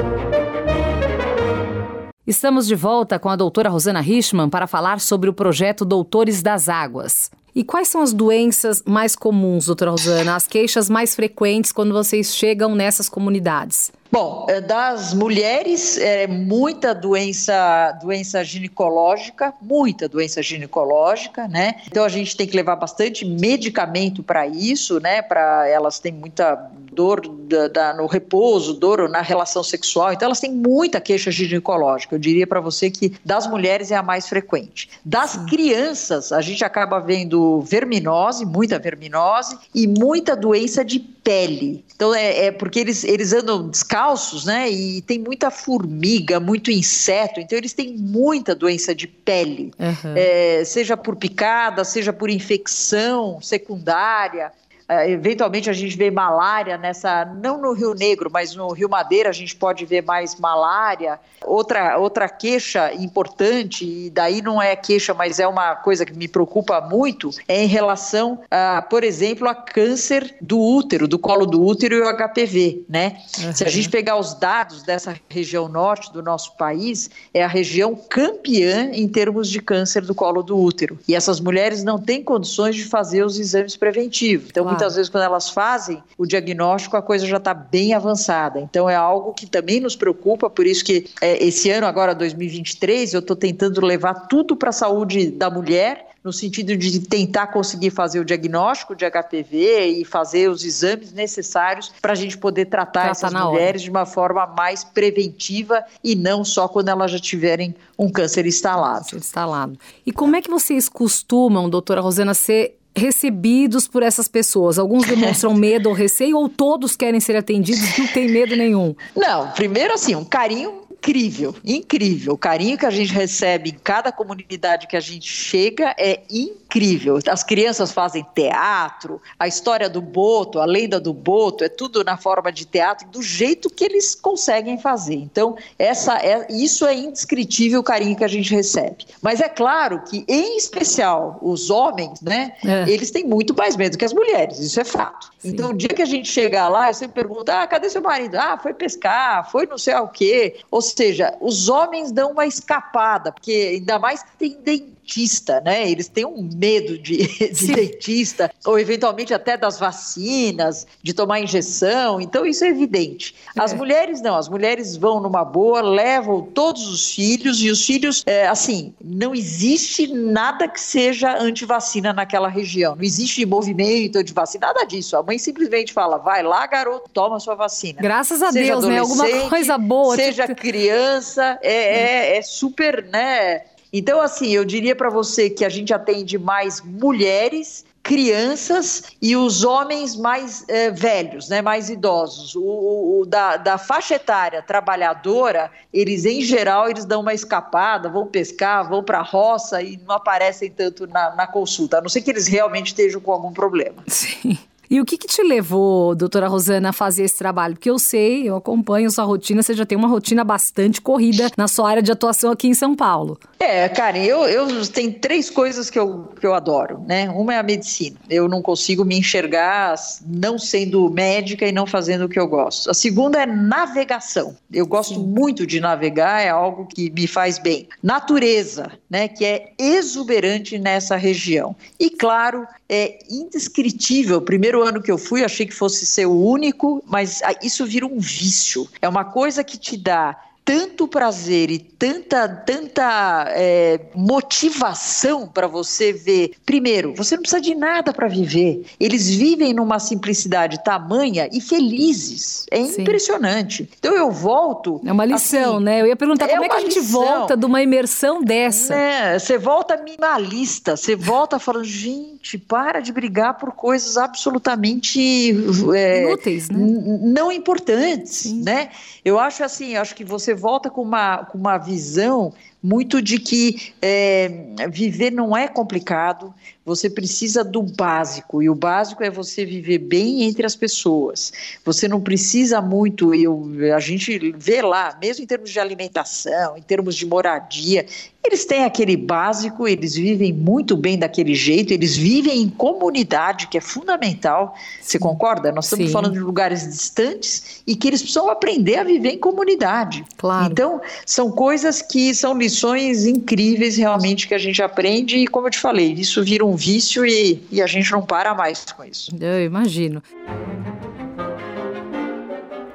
Estamos 2.26 2.66
de 2.66 2.74
volta 2.74 3.18
com 3.18 3.28
a 3.28 3.34
doutora 3.34 3.68
Rosana 3.68 4.00
Richman 4.00 4.48
para 4.48 4.66
falar 4.66 5.00
sobre 5.00 5.28
o 5.28 5.32
projeto 5.32 5.84
Doutores 5.84 6.42
das 6.42 6.68
Águas. 6.68 7.30
E 7.54 7.64
quais 7.64 7.88
são 7.88 8.02
as 8.02 8.12
doenças 8.12 8.82
mais 8.86 9.16
comuns, 9.16 9.66
doutora 9.66 9.90
Rosana, 9.90 10.36
as 10.36 10.46
queixas 10.46 10.88
mais 10.88 11.14
frequentes 11.14 11.72
quando 11.72 11.92
vocês 11.92 12.34
chegam 12.34 12.74
nessas 12.74 13.08
comunidades? 13.08 13.90
Bom, 14.12 14.46
é, 14.48 14.60
das 14.60 15.14
mulheres, 15.14 15.96
é 15.96 16.26
muita 16.26 16.92
doença, 16.92 17.92
doença 18.02 18.42
ginecológica, 18.42 19.54
muita 19.62 20.08
doença 20.08 20.42
ginecológica, 20.42 21.46
né? 21.46 21.76
Então 21.86 22.04
a 22.04 22.08
gente 22.08 22.36
tem 22.36 22.46
que 22.46 22.56
levar 22.56 22.74
bastante 22.74 23.24
medicamento 23.24 24.20
para 24.20 24.48
isso, 24.48 24.98
né? 24.98 25.22
Para 25.22 25.68
elas 25.68 26.00
têm 26.00 26.12
muita 26.12 26.70
dor 26.92 27.20
da, 27.26 27.68
da, 27.68 27.94
no 27.94 28.06
repouso, 28.06 28.74
dor 28.74 29.08
na 29.08 29.20
relação 29.20 29.62
sexual, 29.62 30.12
então 30.12 30.26
elas 30.26 30.40
têm 30.40 30.52
muita 30.52 31.00
queixa 31.00 31.30
ginecológica. 31.30 32.14
Eu 32.14 32.18
diria 32.18 32.46
para 32.46 32.60
você 32.60 32.90
que 32.90 33.14
das 33.24 33.46
mulheres 33.46 33.90
é 33.90 33.96
a 33.96 34.02
mais 34.02 34.28
frequente. 34.28 34.88
Das 35.04 35.36
crianças, 35.48 36.32
a 36.32 36.40
gente 36.40 36.64
acaba 36.64 36.98
vendo 36.98 37.60
verminose, 37.62 38.44
muita 38.44 38.78
verminose 38.78 39.56
e 39.74 39.86
muita 39.86 40.36
doença 40.36 40.84
de 40.84 40.98
pele. 40.98 41.84
Então 41.94 42.14
é, 42.14 42.46
é 42.46 42.50
porque 42.50 42.80
eles, 42.80 43.04
eles 43.04 43.32
andam 43.32 43.68
descalços, 43.68 44.44
né? 44.44 44.70
E 44.70 45.02
tem 45.02 45.18
muita 45.18 45.50
formiga, 45.50 46.40
muito 46.40 46.70
inseto, 46.70 47.40
então 47.40 47.56
eles 47.58 47.72
têm 47.72 47.96
muita 47.96 48.54
doença 48.54 48.94
de 48.94 49.06
pele, 49.06 49.72
uhum. 49.78 50.14
é, 50.16 50.64
seja 50.64 50.96
por 50.96 51.16
picada, 51.16 51.84
seja 51.84 52.12
por 52.12 52.30
infecção 52.30 53.40
secundária. 53.40 54.52
É, 54.90 55.08
eventualmente 55.08 55.70
a 55.70 55.72
gente 55.72 55.96
vê 55.96 56.10
malária 56.10 56.76
nessa, 56.76 57.24
não 57.24 57.60
no 57.60 57.72
Rio 57.72 57.94
Negro, 57.94 58.28
mas 58.32 58.56
no 58.56 58.72
Rio 58.72 58.88
Madeira 58.88 59.28
a 59.28 59.32
gente 59.32 59.54
pode 59.54 59.86
ver 59.86 60.02
mais 60.02 60.34
malária. 60.34 61.20
Outra, 61.44 61.96
outra 61.96 62.28
queixa 62.28 62.92
importante, 62.94 63.84
e 63.84 64.10
daí 64.10 64.42
não 64.42 64.60
é 64.60 64.74
queixa, 64.74 65.14
mas 65.14 65.38
é 65.38 65.46
uma 65.46 65.76
coisa 65.76 66.04
que 66.04 66.12
me 66.12 66.26
preocupa 66.26 66.80
muito, 66.80 67.30
é 67.46 67.62
em 67.62 67.68
relação, 67.68 68.40
a, 68.50 68.82
por 68.82 69.04
exemplo, 69.04 69.48
a 69.48 69.54
câncer 69.54 70.34
do 70.40 70.58
útero, 70.58 71.06
do 71.06 71.18
colo 71.18 71.46
do 71.46 71.64
útero 71.64 71.94
e 71.94 72.00
o 72.00 72.16
HPV, 72.16 72.82
né? 72.88 73.22
Uhum. 73.38 73.52
Se 73.52 73.64
a 73.64 73.68
gente 73.68 73.88
pegar 73.88 74.16
os 74.16 74.34
dados 74.34 74.82
dessa 74.82 75.14
região 75.28 75.68
norte 75.68 76.12
do 76.12 76.20
nosso 76.20 76.56
país, 76.56 77.08
é 77.32 77.44
a 77.44 77.48
região 77.48 77.94
campeã 77.94 78.90
em 78.92 79.06
termos 79.06 79.48
de 79.48 79.62
câncer 79.62 80.02
do 80.02 80.14
colo 80.14 80.42
do 80.42 80.58
útero. 80.58 80.98
E 81.06 81.14
essas 81.14 81.38
mulheres 81.38 81.84
não 81.84 81.98
têm 81.98 82.24
condições 82.24 82.74
de 82.74 82.84
fazer 82.84 83.24
os 83.24 83.38
exames 83.38 83.76
preventivos. 83.76 84.48
Então, 84.50 84.64
claro. 84.64 84.79
Muitas 84.80 84.96
vezes, 84.96 85.10
quando 85.10 85.24
elas 85.24 85.50
fazem 85.50 86.02
o 86.16 86.26
diagnóstico, 86.26 86.96
a 86.96 87.02
coisa 87.02 87.26
já 87.26 87.36
está 87.36 87.52
bem 87.52 87.92
avançada. 87.94 88.60
Então, 88.60 88.88
é 88.88 88.96
algo 88.96 89.34
que 89.34 89.46
também 89.46 89.80
nos 89.80 89.94
preocupa, 89.94 90.48
por 90.48 90.66
isso 90.66 90.84
que 90.84 91.10
é, 91.20 91.44
esse 91.44 91.70
ano, 91.70 91.86
agora 91.86 92.14
2023, 92.14 93.14
eu 93.14 93.20
estou 93.20 93.36
tentando 93.36 93.84
levar 93.84 94.26
tudo 94.28 94.56
para 94.56 94.70
a 94.70 94.72
saúde 94.72 95.30
da 95.30 95.50
mulher 95.50 96.10
no 96.22 96.32
sentido 96.32 96.76
de 96.76 97.00
tentar 97.00 97.46
conseguir 97.46 97.90
fazer 97.90 98.20
o 98.20 98.24
diagnóstico 98.24 98.94
de 98.94 99.10
HPV 99.10 99.86
e 100.00 100.04
fazer 100.04 100.50
os 100.50 100.64
exames 100.64 101.12
necessários 101.12 101.92
para 102.00 102.12
a 102.12 102.14
gente 102.14 102.36
poder 102.36 102.66
tratar 102.66 103.04
Trata 103.04 103.10
essas 103.10 103.32
mulheres 103.32 103.80
hora. 103.80 103.84
de 103.84 103.90
uma 103.90 104.04
forma 104.04 104.46
mais 104.46 104.84
preventiva 104.84 105.82
e 106.04 106.14
não 106.14 106.44
só 106.44 106.68
quando 106.68 106.88
elas 106.90 107.10
já 107.10 107.18
tiverem 107.18 107.74
um 107.98 108.10
câncer 108.10 108.44
instalado. 108.46 109.04
Câncer 109.04 109.16
instalado. 109.16 109.78
E 110.04 110.12
como 110.12 110.36
é 110.36 110.42
que 110.42 110.50
vocês 110.50 110.90
costumam, 110.90 111.70
doutora 111.70 112.02
Rosana, 112.02 112.34
ser 112.34 112.79
recebidos 112.96 113.88
por 113.88 114.02
essas 114.02 114.28
pessoas? 114.28 114.78
Alguns 114.78 115.06
demonstram 115.06 115.52
medo 115.54 115.88
ou 115.88 115.94
receio 115.94 116.36
ou 116.36 116.48
todos 116.48 116.96
querem 116.96 117.20
ser 117.20 117.36
atendidos 117.36 117.96
e 117.96 118.00
não 118.00 118.08
tem 118.08 118.28
medo 118.28 118.56
nenhum? 118.56 118.94
Não, 119.16 119.50
primeiro 119.52 119.94
assim, 119.94 120.14
um 120.14 120.24
carinho 120.24 120.82
incrível, 121.00 121.54
incrível. 121.64 122.34
O 122.34 122.38
carinho 122.38 122.76
que 122.76 122.84
a 122.84 122.90
gente 122.90 123.12
recebe 123.12 123.70
em 123.70 123.74
cada 123.74 124.12
comunidade 124.12 124.86
que 124.86 124.96
a 124.96 125.00
gente 125.00 125.26
chega 125.26 125.94
é 125.98 126.20
incrível. 126.30 127.18
As 127.26 127.42
crianças 127.42 127.90
fazem 127.90 128.24
teatro, 128.34 129.20
a 129.38 129.48
história 129.48 129.88
do 129.88 130.02
Boto, 130.02 130.60
a 130.60 130.66
lenda 130.66 131.00
do 131.00 131.14
Boto, 131.14 131.64
é 131.64 131.68
tudo 131.68 132.04
na 132.04 132.18
forma 132.18 132.52
de 132.52 132.66
teatro, 132.66 133.08
do 133.08 133.22
jeito 133.22 133.70
que 133.70 133.82
eles 133.82 134.14
conseguem 134.14 134.78
fazer. 134.78 135.14
Então, 135.14 135.56
essa 135.78 136.18
é, 136.18 136.46
isso 136.50 136.86
é 136.86 136.94
indescritível 136.94 137.80
o 137.80 137.84
carinho 137.84 138.14
que 138.14 138.24
a 138.24 138.28
gente 138.28 138.54
recebe. 138.54 139.06
Mas 139.22 139.40
é 139.40 139.48
claro 139.48 140.02
que, 140.04 140.24
em 140.28 140.58
especial, 140.58 141.38
os 141.40 141.70
homens, 141.70 142.20
né, 142.20 142.52
é. 142.64 142.88
eles 142.88 143.10
têm 143.10 143.24
muito 143.24 143.54
mais 143.56 143.74
medo 143.74 143.96
que 143.96 144.04
as 144.04 144.12
mulheres, 144.12 144.58
isso 144.58 144.78
é 144.78 144.84
fato. 144.84 145.30
Sim. 145.38 145.48
Então, 145.48 145.70
o 145.70 145.74
dia 145.74 145.88
que 145.88 146.02
a 146.02 146.06
gente 146.06 146.28
chegar 146.30 146.68
lá, 146.68 146.90
eu 146.90 146.94
sempre 146.94 147.22
pergunto: 147.22 147.50
ah, 147.50 147.66
cadê 147.66 147.88
seu 147.88 148.02
marido? 148.02 148.36
Ah, 148.36 148.58
foi 148.58 148.74
pescar, 148.74 149.50
foi 149.50 149.66
não 149.66 149.78
sei 149.78 149.94
o 149.94 150.08
quê. 150.08 150.56
Ou 150.70 150.82
seja, 150.90 151.36
os 151.40 151.68
homens 151.68 152.12
dão 152.12 152.32
uma 152.32 152.46
escapada, 152.46 153.32
porque 153.32 153.72
ainda 153.74 153.98
mais 153.98 154.24
tem 154.38 154.88
dentista, 155.10 155.60
né? 155.60 155.90
Eles 155.90 156.08
têm 156.08 156.24
um 156.24 156.48
medo 156.54 156.96
de, 156.96 157.26
de 157.52 157.66
dentista, 157.74 158.50
ou 158.64 158.78
eventualmente 158.78 159.34
até 159.34 159.56
das 159.56 159.78
vacinas, 159.78 160.86
de 161.02 161.12
tomar 161.12 161.40
injeção. 161.40 162.20
Então, 162.20 162.46
isso 162.46 162.64
é 162.64 162.68
evidente. 162.68 163.34
As 163.58 163.72
é. 163.72 163.76
mulheres 163.76 164.20
não, 164.20 164.36
as 164.36 164.48
mulheres 164.48 164.96
vão 164.96 165.20
numa 165.20 165.44
boa, 165.44 165.80
levam 165.80 166.42
todos 166.42 166.86
os 166.88 167.12
filhos, 167.12 167.60
e 167.60 167.70
os 167.70 167.84
filhos, 167.84 168.22
é, 168.26 168.46
assim, 168.46 168.94
não 169.02 169.34
existe 169.34 170.06
nada 170.06 170.68
que 170.68 170.80
seja 170.80 171.36
anti-vacina 171.36 172.12
naquela 172.12 172.48
região. 172.48 172.94
Não 172.94 173.02
existe 173.02 173.44
movimento 173.44 174.18
anti-vacina, 174.18 174.68
nada 174.68 174.84
disso. 174.84 175.16
A 175.16 175.22
mãe 175.22 175.38
simplesmente 175.38 175.92
fala: 175.92 176.18
vai 176.18 176.42
lá, 176.42 176.66
garoto, 176.66 177.10
toma 177.12 177.40
sua 177.40 177.54
vacina. 177.54 178.00
Graças 178.00 178.42
a 178.42 178.52
seja 178.52 178.72
Deus, 178.72 178.84
né? 178.84 178.98
Alguma 178.98 179.48
coisa 179.48 179.76
boa. 179.76 180.14
Seja 180.14 180.46
tipo... 180.46 180.60
criança, 180.60 181.58
é, 181.62 182.34
é, 182.34 182.38
é 182.38 182.42
super, 182.42 183.04
né? 183.04 183.62
Então, 183.92 184.20
assim, 184.20 184.48
eu 184.48 184.64
diria 184.64 184.94
para 184.94 185.10
você 185.10 185.50
que 185.50 185.64
a 185.64 185.68
gente 185.68 185.92
atende 185.92 186.38
mais 186.38 186.80
mulheres 186.80 187.84
crianças 188.02 189.04
e 189.20 189.36
os 189.36 189.62
homens 189.62 190.16
mais 190.16 190.64
é, 190.68 190.90
velhos, 190.90 191.48
né, 191.48 191.60
mais 191.60 191.90
idosos. 191.90 192.54
O, 192.54 193.20
o, 193.20 193.26
da, 193.26 193.56
da, 193.56 193.76
faixa 193.76 194.14
etária 194.14 194.62
trabalhadora, 194.62 195.70
eles 195.92 196.24
em 196.24 196.40
geral 196.40 196.88
eles 196.88 197.04
dão 197.04 197.20
uma 197.20 197.34
escapada, 197.34 198.08
vão 198.08 198.26
pescar, 198.26 198.88
vão 198.88 199.02
para 199.02 199.18
a 199.18 199.22
roça 199.22 199.82
e 199.82 199.98
não 199.98 200.14
aparecem 200.14 200.70
tanto 200.70 201.06
na, 201.06 201.34
na 201.34 201.46
consulta, 201.46 201.98
a 201.98 202.00
não 202.00 202.08
ser 202.08 202.22
que 202.22 202.30
eles 202.30 202.46
realmente 202.46 202.88
estejam 202.88 203.20
com 203.20 203.32
algum 203.32 203.52
problema. 203.52 204.02
Sim. 204.06 204.58
E 204.90 205.00
o 205.00 205.04
que, 205.04 205.16
que 205.16 205.28
te 205.28 205.40
levou, 205.40 206.16
doutora 206.16 206.48
Rosana, 206.48 206.88
a 206.88 206.92
fazer 206.92 207.22
esse 207.22 207.38
trabalho? 207.38 207.74
Porque 207.74 207.88
eu 207.88 207.96
sei, 207.96 208.48
eu 208.48 208.56
acompanho 208.56 209.08
sua 209.08 209.22
rotina, 209.22 209.62
você 209.62 209.72
já 209.72 209.86
tem 209.86 209.96
uma 209.96 210.08
rotina 210.08 210.42
bastante 210.42 211.00
corrida 211.00 211.48
na 211.56 211.68
sua 211.68 211.88
área 211.88 212.02
de 212.02 212.10
atuação 212.10 212.50
aqui 212.50 212.66
em 212.66 212.74
São 212.74 212.96
Paulo. 212.96 213.38
É, 213.60 213.88
Karen, 213.88 214.24
eu, 214.24 214.48
eu 214.48 214.84
tenho 214.88 215.12
três 215.12 215.48
coisas 215.48 215.88
que 215.90 215.96
eu, 215.96 216.32
que 216.40 216.44
eu 216.44 216.52
adoro, 216.54 217.04
né? 217.06 217.30
Uma 217.30 217.54
é 217.54 217.58
a 217.58 217.62
medicina. 217.62 218.16
Eu 218.28 218.48
não 218.48 218.60
consigo 218.60 219.04
me 219.04 219.16
enxergar 219.16 219.94
não 220.26 220.58
sendo 220.58 221.08
médica 221.08 221.64
e 221.68 221.70
não 221.70 221.86
fazendo 221.86 222.24
o 222.24 222.28
que 222.28 222.40
eu 222.40 222.48
gosto. 222.48 222.90
A 222.90 222.94
segunda 222.94 223.40
é 223.40 223.46
navegação. 223.46 224.56
Eu 224.72 224.88
gosto 224.88 225.14
Sim. 225.14 225.24
muito 225.24 225.68
de 225.68 225.78
navegar, 225.78 226.42
é 226.42 226.48
algo 226.48 226.86
que 226.86 227.12
me 227.12 227.28
faz 227.28 227.60
bem. 227.60 227.88
Natureza, 228.02 228.90
né? 229.08 229.28
Que 229.28 229.44
é 229.44 229.72
exuberante 229.78 230.80
nessa 230.80 231.14
região. 231.14 231.76
E, 231.98 232.10
claro, 232.10 232.66
é 232.92 233.20
indescritível. 233.30 234.42
Primeiro 234.42 234.82
ano 234.82 235.00
que 235.00 235.12
eu 235.12 235.16
fui, 235.16 235.44
achei 235.44 235.64
que 235.64 235.72
fosse 235.72 236.04
ser 236.04 236.26
o 236.26 236.44
único, 236.44 237.00
mas 237.06 237.40
isso 237.62 237.86
vira 237.86 238.04
um 238.04 238.18
vício. 238.18 238.88
É 239.00 239.08
uma 239.08 239.24
coisa 239.24 239.62
que 239.62 239.78
te 239.78 239.96
dá 239.96 240.36
tanto 240.64 241.08
prazer 241.08 241.70
e 241.70 241.78
tanta, 241.78 242.48
tanta 242.48 243.46
é, 243.48 244.00
motivação 244.14 245.48
para 245.48 245.66
você 245.66 246.12
ver. 246.12 246.52
Primeiro, 246.64 247.14
você 247.14 247.34
não 247.34 247.42
precisa 247.42 247.60
de 247.60 247.74
nada 247.74 248.12
para 248.12 248.28
viver. 248.28 248.84
Eles 248.98 249.28
vivem 249.28 249.74
numa 249.74 249.98
simplicidade 249.98 250.82
tamanha 250.84 251.48
e 251.52 251.60
felizes. 251.60 252.66
É 252.70 252.84
Sim. 252.84 253.02
impressionante. 253.02 253.88
Então 253.98 254.14
eu 254.14 254.30
volto. 254.30 255.00
É 255.04 255.12
uma 255.12 255.24
lição, 255.24 255.76
assim, 255.76 255.84
né? 255.84 256.00
Eu 256.02 256.06
ia 256.06 256.16
perguntar 256.16 256.46
é 256.46 256.52
como 256.52 256.64
é 256.64 256.68
que 256.68 256.76
a 256.76 256.80
gente 256.80 257.00
lição. 257.00 257.20
volta 257.20 257.56
de 257.56 257.66
uma 257.66 257.82
imersão 257.82 258.42
dessa. 258.42 258.94
É, 258.94 259.38
você 259.38 259.58
volta 259.58 259.96
minimalista, 259.96 260.96
você 260.96 261.16
volta 261.16 261.58
falando, 261.58 261.84
gente, 261.84 262.56
para 262.58 263.00
de 263.00 263.12
brigar 263.12 263.58
por 263.58 263.72
coisas 263.72 264.16
absolutamente 264.16 265.50
é, 265.94 266.22
inúteis, 266.22 266.68
né? 266.70 266.78
Não 267.22 267.50
importantes, 267.50 268.30
Sim. 268.30 268.62
né? 268.62 268.90
Eu 269.24 269.38
acho 269.38 269.64
assim, 269.64 269.96
acho 269.96 270.14
que 270.14 270.24
você 270.24 270.49
volta 270.54 270.90
com 270.90 271.02
uma, 271.02 271.44
com 271.44 271.58
uma 271.58 271.78
visão 271.78 272.52
muito 272.82 273.20
de 273.20 273.38
que 273.38 273.92
é, 274.00 274.48
viver 274.90 275.30
não 275.30 275.56
é 275.56 275.68
complicado, 275.68 276.54
você 276.90 277.08
precisa 277.08 277.62
do 277.62 277.82
básico, 277.82 278.60
e 278.60 278.68
o 278.68 278.74
básico 278.74 279.22
é 279.22 279.30
você 279.30 279.64
viver 279.64 279.98
bem 279.98 280.42
entre 280.42 280.66
as 280.66 280.74
pessoas. 280.74 281.52
Você 281.84 282.08
não 282.08 282.20
precisa 282.20 282.82
muito, 282.82 283.32
eu, 283.32 283.64
a 283.94 284.00
gente 284.00 284.52
vê 284.58 284.82
lá, 284.82 285.16
mesmo 285.20 285.44
em 285.44 285.46
termos 285.46 285.70
de 285.70 285.78
alimentação, 285.78 286.76
em 286.76 286.82
termos 286.82 287.14
de 287.14 287.24
moradia, 287.24 288.04
eles 288.42 288.64
têm 288.64 288.84
aquele 288.84 289.16
básico, 289.16 289.86
eles 289.86 290.14
vivem 290.14 290.52
muito 290.52 290.96
bem 290.96 291.18
daquele 291.18 291.54
jeito, 291.54 291.92
eles 291.92 292.16
vivem 292.16 292.62
em 292.62 292.68
comunidade, 292.70 293.66
que 293.66 293.76
é 293.76 293.80
fundamental. 293.82 294.74
Você 295.00 295.18
concorda? 295.18 295.70
Nós 295.70 295.84
estamos 295.84 296.06
Sim. 296.06 296.12
falando 296.12 296.32
de 296.32 296.40
lugares 296.40 296.88
distantes 296.88 297.82
e 297.86 297.94
que 297.94 298.08
eles 298.08 298.22
precisam 298.22 298.48
aprender 298.48 298.96
a 298.96 299.04
viver 299.04 299.32
em 299.32 299.38
comunidade. 299.38 300.24
Claro. 300.38 300.72
Então, 300.72 301.00
são 301.26 301.52
coisas 301.52 302.00
que 302.00 302.34
são 302.34 302.56
lições 302.56 303.26
incríveis 303.26 303.98
realmente 303.98 304.48
que 304.48 304.54
a 304.54 304.58
gente 304.58 304.82
aprende 304.82 305.36
e, 305.36 305.46
como 305.46 305.66
eu 305.66 305.70
te 305.70 305.78
falei, 305.78 306.12
isso 306.14 306.42
vira 306.42 306.64
um 306.64 306.74
vício 306.80 307.26
e, 307.26 307.62
e 307.70 307.82
a 307.82 307.86
gente 307.86 308.10
não 308.10 308.22
para 308.22 308.54
mais 308.54 308.84
com 308.84 309.04
isso. 309.04 309.30
Eu 309.38 309.62
imagino. 309.62 310.22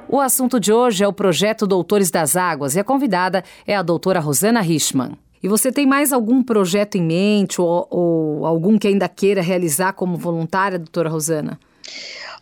O 0.08 0.20
assunto 0.20 0.58
de 0.58 0.72
hoje 0.72 1.04
é 1.04 1.08
o 1.08 1.12
projeto 1.12 1.66
Doutores 1.66 2.10
das 2.10 2.36
Águas 2.36 2.74
e 2.74 2.80
a 2.80 2.84
convidada 2.84 3.44
é 3.66 3.76
a 3.76 3.82
doutora 3.82 4.18
Rosana 4.18 4.60
Richman. 4.60 5.12
E 5.42 5.48
você 5.48 5.70
tem 5.70 5.86
mais 5.86 6.12
algum 6.12 6.42
projeto 6.42 6.96
em 6.96 7.02
mente 7.02 7.60
ou, 7.60 7.86
ou 7.90 8.46
algum 8.46 8.78
que 8.78 8.88
ainda 8.88 9.08
queira 9.08 9.42
realizar 9.42 9.92
como 9.92 10.16
voluntária, 10.16 10.78
doutora 10.78 11.08
Rosana? 11.08 11.60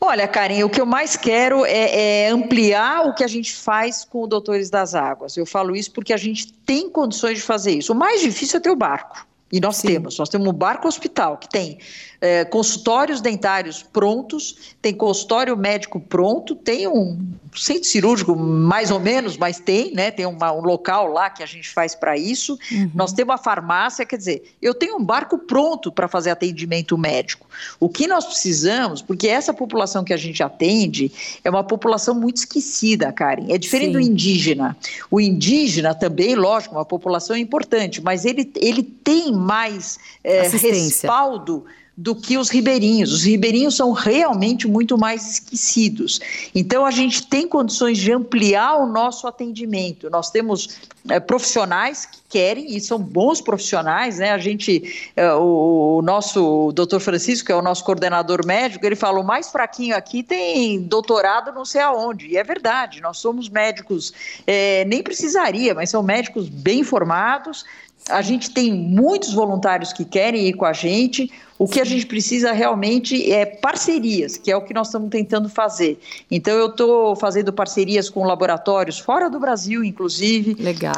Olha, 0.01 0.29
Karen, 0.29 0.65
o 0.65 0.71
que 0.71 0.81
eu 0.81 0.87
mais 0.87 1.17
quero 1.17 1.65
é, 1.65 2.27
é, 2.27 2.31
ampliar 2.31 3.07
o 3.07 3.15
que 3.15 3.25
a 3.25 3.27
gente 3.29 3.55
faz 3.55 4.05
com 4.05 4.23
o 4.23 4.27
Doutores 4.27 4.71
das 4.71 4.95
Águas. 4.95 5.37
Eu 5.37 5.47
falo 5.47 5.75
isso 5.75 5.91
porque 5.91 6.13
a 6.13 6.17
gente 6.17 6.53
tem 6.53 6.89
condições 6.89 7.39
de 7.39 7.43
fazer 7.43 7.73
isso. 7.73 7.93
O 7.93 7.97
mais 7.97 8.21
difícil 8.21 8.59
é 8.59 8.61
ter 8.61 8.71
o 8.71 8.77
barco. 8.77 9.27
E 9.53 9.61
nós 9.61 9.77
Sim. 9.77 9.89
temos, 9.89 10.19
nós 10.19 10.29
temos 10.29 10.49
um 10.49 10.53
barco 10.53 10.89
hospital 10.89 11.37
que 11.37 11.49
tem 11.49 11.79
é, 12.25 12.43
consultórios 12.43 13.21
dentários 13.21 13.83
prontos, 13.83 14.75
tem 14.81 14.95
consultório 14.95 15.55
médico 15.59 16.01
pronto, 16.01 16.55
tem 16.55 16.89
um 16.89 17.19
centro 17.55 17.85
cirúrgico 17.85 18.35
mais 18.35 18.91
ou 18.91 18.99
menos, 18.99 19.37
mas 19.37 19.61
tem, 19.61 19.93
né? 19.93 20.11
Tem 20.11 20.25
uma, 20.25 20.51
um 20.51 20.63
local 20.63 21.13
lá 21.13 21.29
que 21.29 21.43
a 21.43 21.47
gente 21.47 21.69
faz 21.69 21.95
para 21.95 22.17
isso. 22.17 22.59
Uhum. 22.73 22.91
Nós 22.95 23.13
temos 23.13 23.33
uma 23.33 23.37
farmácia, 23.37 24.07
quer 24.07 24.17
dizer, 24.17 24.55
eu 24.63 24.73
tenho 24.73 24.97
um 24.97 25.05
barco 25.05 25.37
pronto 25.37 25.93
para 25.93 26.09
fazer 26.09 26.31
atendimento 26.31 26.97
médico. 26.97 27.47
O 27.79 27.91
que 27.91 28.07
nós 28.07 28.25
precisamos, 28.25 29.03
porque 29.03 29.29
essa 29.29 29.53
população 29.53 30.03
que 30.03 30.15
a 30.15 30.17
gente 30.17 30.43
atende 30.43 31.13
é 31.45 31.51
uma 31.51 31.63
população 31.63 32.15
muito 32.15 32.39
esquecida, 32.39 33.13
Karen. 33.13 33.53
É 33.53 33.59
diferente 33.59 33.89
Sim. 33.89 33.93
do 33.93 34.01
indígena. 34.01 34.75
O 35.11 35.21
indígena 35.21 35.95
também, 35.95 36.35
lógico, 36.35 36.75
uma 36.75 36.87
população 36.87 37.37
importante, 37.37 38.03
mas 38.03 38.25
ele, 38.25 38.51
ele 38.57 38.83
tem 38.83 39.31
mais 39.31 39.99
é, 40.25 40.49
respaldo 40.49 41.67
do 41.97 42.15
que 42.15 42.37
os 42.37 42.49
ribeirinhos. 42.49 43.13
Os 43.13 43.25
ribeirinhos 43.25 43.77
são 43.77 43.93
realmente 43.93 44.67
muito 44.67 44.99
mais 44.99 45.31
esquecidos. 45.31 46.21
Então, 46.55 46.85
a 46.85 46.91
gente 46.91 47.27
tem 47.27 47.47
condições 47.47 47.99
de 47.99 48.13
ampliar 48.13 48.77
o 48.77 48.87
nosso 48.87 49.27
atendimento. 49.27 50.11
Nós 50.11 50.31
temos 50.31 50.81
é, 51.09 51.21
profissionais 51.21 52.05
que 52.07 52.19
querem 52.29 52.77
e 52.77 52.81
são 52.81 52.99
bons 52.99 53.41
profissionais, 53.41 54.19
né? 54.19 54.33
A 54.33 54.39
gente, 54.39 55.13
é, 55.15 55.33
o, 55.35 55.99
o, 55.99 56.03
nosso 56.03 56.73
doutor 56.73 56.99
Francisco, 56.99 57.47
que 57.47 57.53
é 57.53 57.55
o 57.55 57.63
nosso 57.63 57.85
coordenador 57.85 58.45
médico, 58.45 58.85
ele 58.85 58.97
fala: 58.97 59.21
o 59.21 59.25
mais 59.25 59.51
fraquinho 59.51 59.97
aqui 59.97 60.23
tem 60.23 60.81
doutorado 60.81 61.53
não 61.53 61.65
sei 61.65 61.81
aonde. 61.81 62.27
E 62.27 62.37
é 62.37 62.43
verdade, 62.43 63.01
nós 63.01 63.19
somos 63.19 63.49
médicos, 63.49 64.13
é, 64.47 64.85
nem 64.87 65.03
precisaria, 65.03 65.75
mas 65.75 65.91
são 65.91 66.03
médicos 66.03 66.49
bem 66.49 66.83
formados. 66.83 67.65
A 68.11 68.21
gente 68.21 68.51
tem 68.51 68.73
muitos 68.73 69.33
voluntários 69.33 69.93
que 69.93 70.05
querem 70.05 70.47
ir 70.47 70.53
com 70.53 70.67
a 70.67 70.75
gente. 70.75 71.33
O 71.59 71.67
que 71.67 71.81
a 71.81 71.85
gente 71.85 72.05
precisa 72.05 72.53
realmente 72.53 73.33
é 73.33 73.47
parcerias, 73.47 74.37
que 74.37 74.51
é 74.51 74.57
o 74.57 74.61
que 74.61 74.75
nós 74.75 74.89
estamos 74.89 75.09
tentando 75.09 75.49
fazer. 75.49 75.99
Então, 76.31 76.53
eu 76.55 76.67
estou 76.67 77.17
fazendo 77.17 77.51
parcerias 77.51 78.11
com 78.11 78.25
laboratórios 78.25 78.99
fora 78.99 79.31
do 79.31 79.41
Brasil, 79.41 79.83
inclusive, 79.83 80.55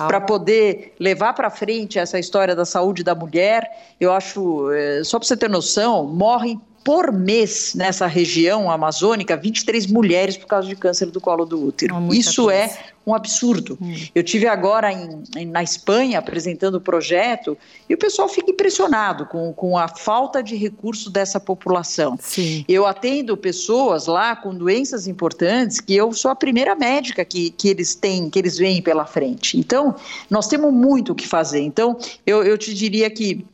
para 0.08 0.20
poder 0.20 0.94
levar 0.98 1.32
para 1.34 1.48
frente 1.48 1.98
essa 1.98 2.18
história 2.18 2.56
da 2.56 2.64
saúde 2.64 3.04
da 3.04 3.14
mulher. 3.14 3.94
Eu 4.00 4.12
acho, 4.12 4.72
eh, 4.72 5.02
só 5.04 5.18
para 5.18 5.28
você 5.28 5.36
ter 5.36 5.48
noção, 5.48 6.04
morrem 6.06 6.60
por 6.86 7.12
mês 7.12 7.74
nessa 7.74 8.06
região 8.06 8.70
amazônica 8.70 9.36
23 9.36 9.88
mulheres 9.88 10.36
por 10.36 10.46
causa 10.46 10.68
de 10.68 10.76
câncer 10.76 11.06
do 11.06 11.20
colo 11.20 11.44
do 11.44 11.66
útero. 11.66 11.96
Isso 12.12 12.44
coisa. 12.44 12.58
é 12.58 12.95
um 13.06 13.14
absurdo. 13.14 13.78
Hum. 13.80 13.94
Eu 14.12 14.24
tive 14.24 14.48
agora 14.48 14.92
em, 14.92 15.22
em, 15.36 15.46
na 15.46 15.62
Espanha 15.62 16.18
apresentando 16.18 16.74
o 16.74 16.80
projeto 16.80 17.56
e 17.88 17.94
o 17.94 17.98
pessoal 17.98 18.28
fica 18.28 18.50
impressionado 18.50 19.26
com, 19.26 19.52
com 19.52 19.78
a 19.78 19.86
falta 19.86 20.42
de 20.42 20.56
recurso 20.56 21.08
dessa 21.08 21.38
população. 21.38 22.18
Sim. 22.20 22.64
Eu 22.68 22.84
atendo 22.84 23.36
pessoas 23.36 24.06
lá 24.06 24.34
com 24.34 24.52
doenças 24.52 25.06
importantes 25.06 25.80
que 25.80 25.94
eu 25.94 26.12
sou 26.12 26.32
a 26.32 26.34
primeira 26.34 26.74
médica 26.74 27.24
que, 27.24 27.50
que 27.50 27.68
eles 27.68 27.94
têm, 27.94 28.28
que 28.28 28.40
eles 28.40 28.58
veem 28.58 28.82
pela 28.82 29.06
frente. 29.06 29.56
Então, 29.56 29.94
nós 30.28 30.48
temos 30.48 30.72
muito 30.72 31.12
o 31.12 31.14
que 31.14 31.28
fazer. 31.28 31.60
Então, 31.60 31.96
eu, 32.26 32.42
eu 32.42 32.58
te 32.58 32.74
diria 32.74 33.08
que 33.08 33.46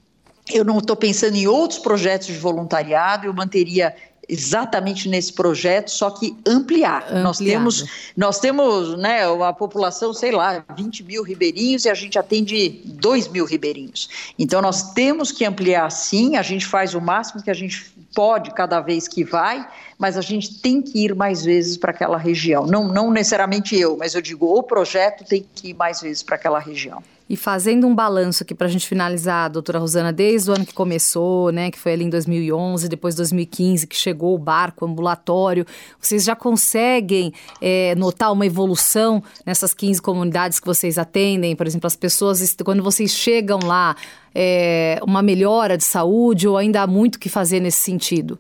eu 0.51 0.65
não 0.65 0.79
estou 0.79 0.97
pensando 0.97 1.37
em 1.37 1.47
outros 1.47 1.79
projetos 1.79 2.27
de 2.27 2.39
voluntariado, 2.39 3.27
eu 3.27 3.35
manteria 3.35 3.95
exatamente 4.33 5.11
nesse 5.11 5.31
projeto, 5.31 5.91
só 5.91 6.09
que 6.09 6.35
ampliar. 6.47 7.03
Ampliado. 7.03 7.23
Nós 7.23 7.39
temos, 7.39 7.85
nós 8.17 8.41
temos 8.41 8.97
né, 8.97 9.29
uma 9.29 9.53
população, 9.53 10.15
sei 10.15 10.33
lá, 10.33 10.65
20 10.75 11.05
mil 11.05 11.23
ribeirinhos 11.23 11.85
e 11.85 11.91
a 11.91 11.95
gente 11.95 12.19
atende 12.19 12.81
2 12.83 13.29
mil 13.29 13.45
ribeirinhos. 13.45 14.09
Então 14.39 14.63
nós 14.63 14.95
temos 14.95 15.31
que 15.31 15.45
ampliar 15.45 15.91
sim, 15.91 16.37
a 16.37 16.43
gente 16.43 16.65
faz 16.65 16.95
o 16.95 17.01
máximo 17.01 17.43
que 17.43 17.51
a 17.51 17.55
gente 17.55 17.93
pode 18.15 18.51
cada 18.53 18.81
vez 18.81 19.07
que 19.07 19.23
vai, 19.23 19.69
mas 19.99 20.17
a 20.17 20.23
gente 20.23 20.61
tem 20.61 20.81
que 20.81 21.05
ir 21.05 21.15
mais 21.15 21.45
vezes 21.45 21.77
para 21.77 21.91
aquela 21.91 22.17
região. 22.17 22.67
Não, 22.67 22.89
não 22.89 23.11
necessariamente 23.11 23.77
eu, 23.77 23.99
mas 23.99 24.15
eu 24.15 24.23
digo, 24.23 24.47
o 24.47 24.63
projeto 24.63 25.25
tem 25.25 25.45
que 25.55 25.69
ir 25.69 25.75
mais 25.75 26.01
vezes 26.01 26.23
para 26.23 26.37
aquela 26.37 26.59
região. 26.59 27.03
E 27.33 27.37
fazendo 27.37 27.87
um 27.87 27.95
balanço 27.95 28.43
aqui 28.43 28.55
para 28.55 28.67
a 28.67 28.71
gente 28.71 28.87
finalizar, 28.87 29.49
doutora 29.49 29.79
Rosana, 29.79 30.13
desde 30.13 30.51
o 30.51 30.55
ano 30.55 30.67
que 30.67 30.75
começou, 30.75 31.51
né, 31.51 31.71
que 31.71 31.79
foi 31.79 31.95
ali 31.95 32.05
em 32.05 32.11
2011, 32.11 32.91
depois 32.91 33.15
2015, 33.15 33.87
que 33.87 33.97
chegou 33.97 34.35
o 34.35 34.39
barco 34.39 34.85
ambulatório, 34.85 35.65
vocês 35.99 36.25
já 36.25 36.37
conseguem 36.37 37.33
é, 37.59 37.95
notar 37.95 38.31
uma 38.31 38.45
evolução 38.45 39.23
nessas 39.47 39.73
15 39.73 40.03
comunidades 40.03 40.61
que 40.61 40.67
vocês 40.67 40.99
atendem? 40.99 41.57
Por 41.57 41.67
exemplo, 41.67 41.87
as 41.87 41.97
pessoas, 41.97 42.55
quando 42.63 42.83
vocês 42.83 43.11
chegam 43.13 43.61
lá, 43.65 43.97
é, 44.35 45.01
uma 45.03 45.23
melhora 45.23 45.79
de 45.79 45.85
saúde 45.85 46.47
ou 46.47 46.59
ainda 46.59 46.83
há 46.83 46.87
muito 46.87 47.19
que 47.19 47.31
fazer 47.31 47.61
nesse 47.61 47.81
sentido? 47.81 48.39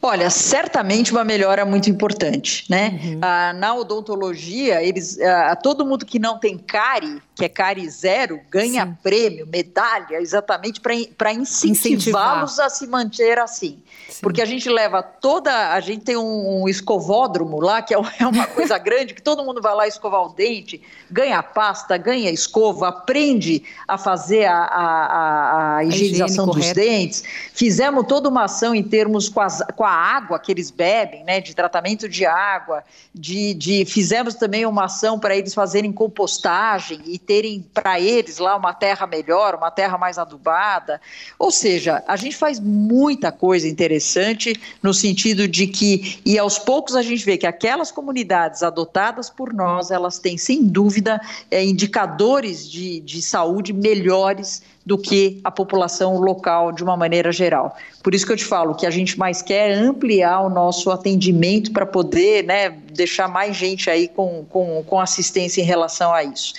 Olha, 0.00 0.30
certamente 0.30 1.12
uma 1.12 1.24
melhora 1.24 1.64
muito 1.64 1.90
importante, 1.90 2.64
né? 2.68 3.00
Uhum. 3.02 3.18
Ah, 3.22 3.52
na 3.52 3.74
odontologia, 3.74 4.82
eles, 4.82 5.18
ah, 5.20 5.56
todo 5.56 5.84
mundo 5.84 6.06
que 6.06 6.18
não 6.18 6.38
tem 6.38 6.56
cárie, 6.56 7.20
que 7.34 7.44
é 7.44 7.48
cárie 7.48 7.88
zero, 7.88 8.40
ganha 8.50 8.84
Sim. 8.84 8.96
prêmio, 9.02 9.46
medalha, 9.46 10.20
exatamente 10.20 10.80
para 10.80 11.32
incentivá-los 11.32 12.58
a 12.58 12.68
se 12.68 12.86
manter 12.86 13.38
assim. 13.38 13.82
Sim. 14.08 14.20
Porque 14.22 14.40
a 14.40 14.46
gente 14.46 14.68
leva 14.68 15.02
toda. 15.02 15.72
A 15.72 15.80
gente 15.80 16.04
tem 16.04 16.16
um, 16.16 16.62
um 16.62 16.68
escovódromo 16.68 17.60
lá, 17.60 17.82
que 17.82 17.94
é, 17.94 17.98
é 18.18 18.26
uma 18.26 18.46
coisa 18.46 18.76
grande, 18.78 19.14
que 19.14 19.22
todo 19.22 19.44
mundo 19.44 19.60
vai 19.60 19.74
lá 19.74 19.86
escovar 19.86 20.22
o 20.22 20.30
dente, 20.30 20.80
ganha 21.10 21.42
pasta, 21.42 21.96
ganha 21.96 22.30
escova, 22.30 22.88
aprende 22.88 23.62
a 23.86 23.98
fazer 23.98 24.46
a, 24.46 24.64
a, 24.64 25.76
a 25.76 25.84
higienização 25.84 26.50
a 26.50 26.54
dos 26.54 26.72
dentes. 26.72 27.22
Fizemos 27.52 28.06
toda 28.06 28.28
uma 28.28 28.44
ação 28.44 28.74
em 28.74 28.82
termos 28.82 29.28
com, 29.28 29.40
as, 29.40 29.62
com 29.78 29.84
a 29.84 29.92
água 29.92 30.40
que 30.40 30.50
eles 30.50 30.72
bebem, 30.72 31.22
né, 31.22 31.40
de 31.40 31.54
tratamento 31.54 32.08
de 32.08 32.26
água, 32.26 32.82
de, 33.14 33.54
de 33.54 33.84
fizemos 33.84 34.34
também 34.34 34.66
uma 34.66 34.86
ação 34.86 35.20
para 35.20 35.36
eles 35.36 35.54
fazerem 35.54 35.92
compostagem 35.92 37.00
e 37.06 37.16
terem 37.16 37.64
para 37.72 38.00
eles 38.00 38.38
lá 38.38 38.56
uma 38.56 38.74
terra 38.74 39.06
melhor, 39.06 39.54
uma 39.54 39.70
terra 39.70 39.96
mais 39.96 40.18
adubada. 40.18 41.00
Ou 41.38 41.52
seja, 41.52 42.02
a 42.08 42.16
gente 42.16 42.36
faz 42.36 42.58
muita 42.58 43.30
coisa 43.30 43.68
interessante 43.68 44.60
no 44.82 44.92
sentido 44.92 45.46
de 45.46 45.68
que, 45.68 46.18
e 46.26 46.36
aos 46.36 46.58
poucos 46.58 46.96
a 46.96 47.02
gente 47.02 47.24
vê 47.24 47.38
que 47.38 47.46
aquelas 47.46 47.92
comunidades 47.92 48.64
adotadas 48.64 49.30
por 49.30 49.54
nós, 49.54 49.92
elas 49.92 50.18
têm 50.18 50.36
sem 50.36 50.66
dúvida 50.66 51.20
é, 51.52 51.64
indicadores 51.64 52.68
de, 52.68 52.98
de 52.98 53.22
saúde 53.22 53.72
melhores 53.72 54.60
do 54.88 54.96
que 54.96 55.38
a 55.44 55.50
população 55.50 56.18
local 56.18 56.72
de 56.72 56.82
uma 56.82 56.96
maneira 56.96 57.30
geral. 57.30 57.76
Por 58.02 58.14
isso 58.14 58.24
que 58.24 58.32
eu 58.32 58.36
te 58.38 58.44
falo 58.46 58.74
que 58.74 58.86
a 58.86 58.90
gente 58.90 59.18
mais 59.18 59.42
quer 59.42 59.74
ampliar 59.74 60.40
o 60.40 60.48
nosso 60.48 60.90
atendimento 60.90 61.72
para 61.72 61.84
poder 61.84 62.42
né, 62.44 62.70
deixar 62.70 63.28
mais 63.28 63.54
gente 63.54 63.90
aí 63.90 64.08
com, 64.08 64.46
com, 64.48 64.82
com 64.84 64.98
assistência 64.98 65.60
em 65.60 65.64
relação 65.64 66.14
a 66.14 66.24
isso. 66.24 66.54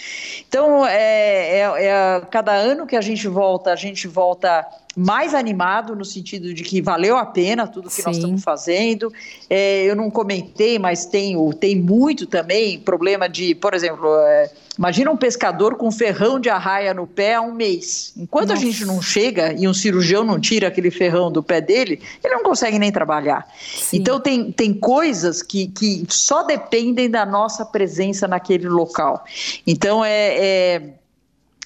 Então, 0.48 0.86
é, 0.86 1.58
é, 1.58 1.86
é, 1.88 2.22
cada 2.30 2.54
ano 2.54 2.86
que 2.86 2.96
a 2.96 3.02
gente 3.02 3.28
volta, 3.28 3.74
a 3.74 3.76
gente 3.76 4.08
volta 4.08 4.64
mais 5.00 5.34
animado 5.34 5.96
no 5.96 6.04
sentido 6.04 6.54
de 6.54 6.62
que 6.62 6.82
valeu 6.82 7.16
a 7.16 7.26
pena 7.26 7.66
tudo 7.66 7.88
que 7.88 7.96
Sim. 7.96 8.04
nós 8.06 8.18
estamos 8.18 8.44
fazendo. 8.44 9.14
É, 9.50 9.86
eu 9.86 9.96
não 9.96 10.12
comentei, 10.12 10.78
mas 10.78 11.06
tem, 11.06 11.38
tem 11.54 11.76
muito 11.78 12.28
também 12.28 12.78
problema 12.78 13.30
de, 13.30 13.56
por 13.56 13.74
exemplo, 13.74 14.14
é, 14.18 14.52
imagina 14.78 15.10
um 15.10 15.16
pescador 15.16 15.76
com 15.76 15.90
ferrão 15.90 16.38
de 16.38 16.50
arraia 16.50 16.94
no 16.94 17.08
pé 17.08 17.36
há 17.36 17.42
um 17.42 17.54
mês. 17.54 18.14
Enquanto 18.18 18.50
Nossa. 18.50 18.62
a 18.62 18.66
gente 18.66 18.84
não 18.84 19.02
chega 19.02 19.54
e 19.54 19.70
um 19.70 19.74
cirurgião 19.74 20.26
não 20.26 20.38
tira 20.38 20.68
aquele 20.68 20.92
ferrão 20.92 21.32
do 21.32 21.42
pé 21.42 21.62
dele, 21.62 22.02
ele 22.22 22.34
não 22.36 22.44
consegue 22.44 22.78
nem 22.78 22.92
trabalhar. 22.92 23.48
Sim. 23.58 23.98
Então 23.98 24.20
tem, 24.20 24.52
tem 24.52 24.74
coisas 24.74 25.42
que, 25.42 25.68
que 25.68 26.06
só 26.10 26.44
dependem 26.44 27.10
da 27.10 27.26
nossa 27.26 27.64
presença 27.64 28.28
naquele 28.28 28.68
local. 28.68 29.24
Então 29.66 30.04
é, 30.04 30.36
é, 30.38 30.82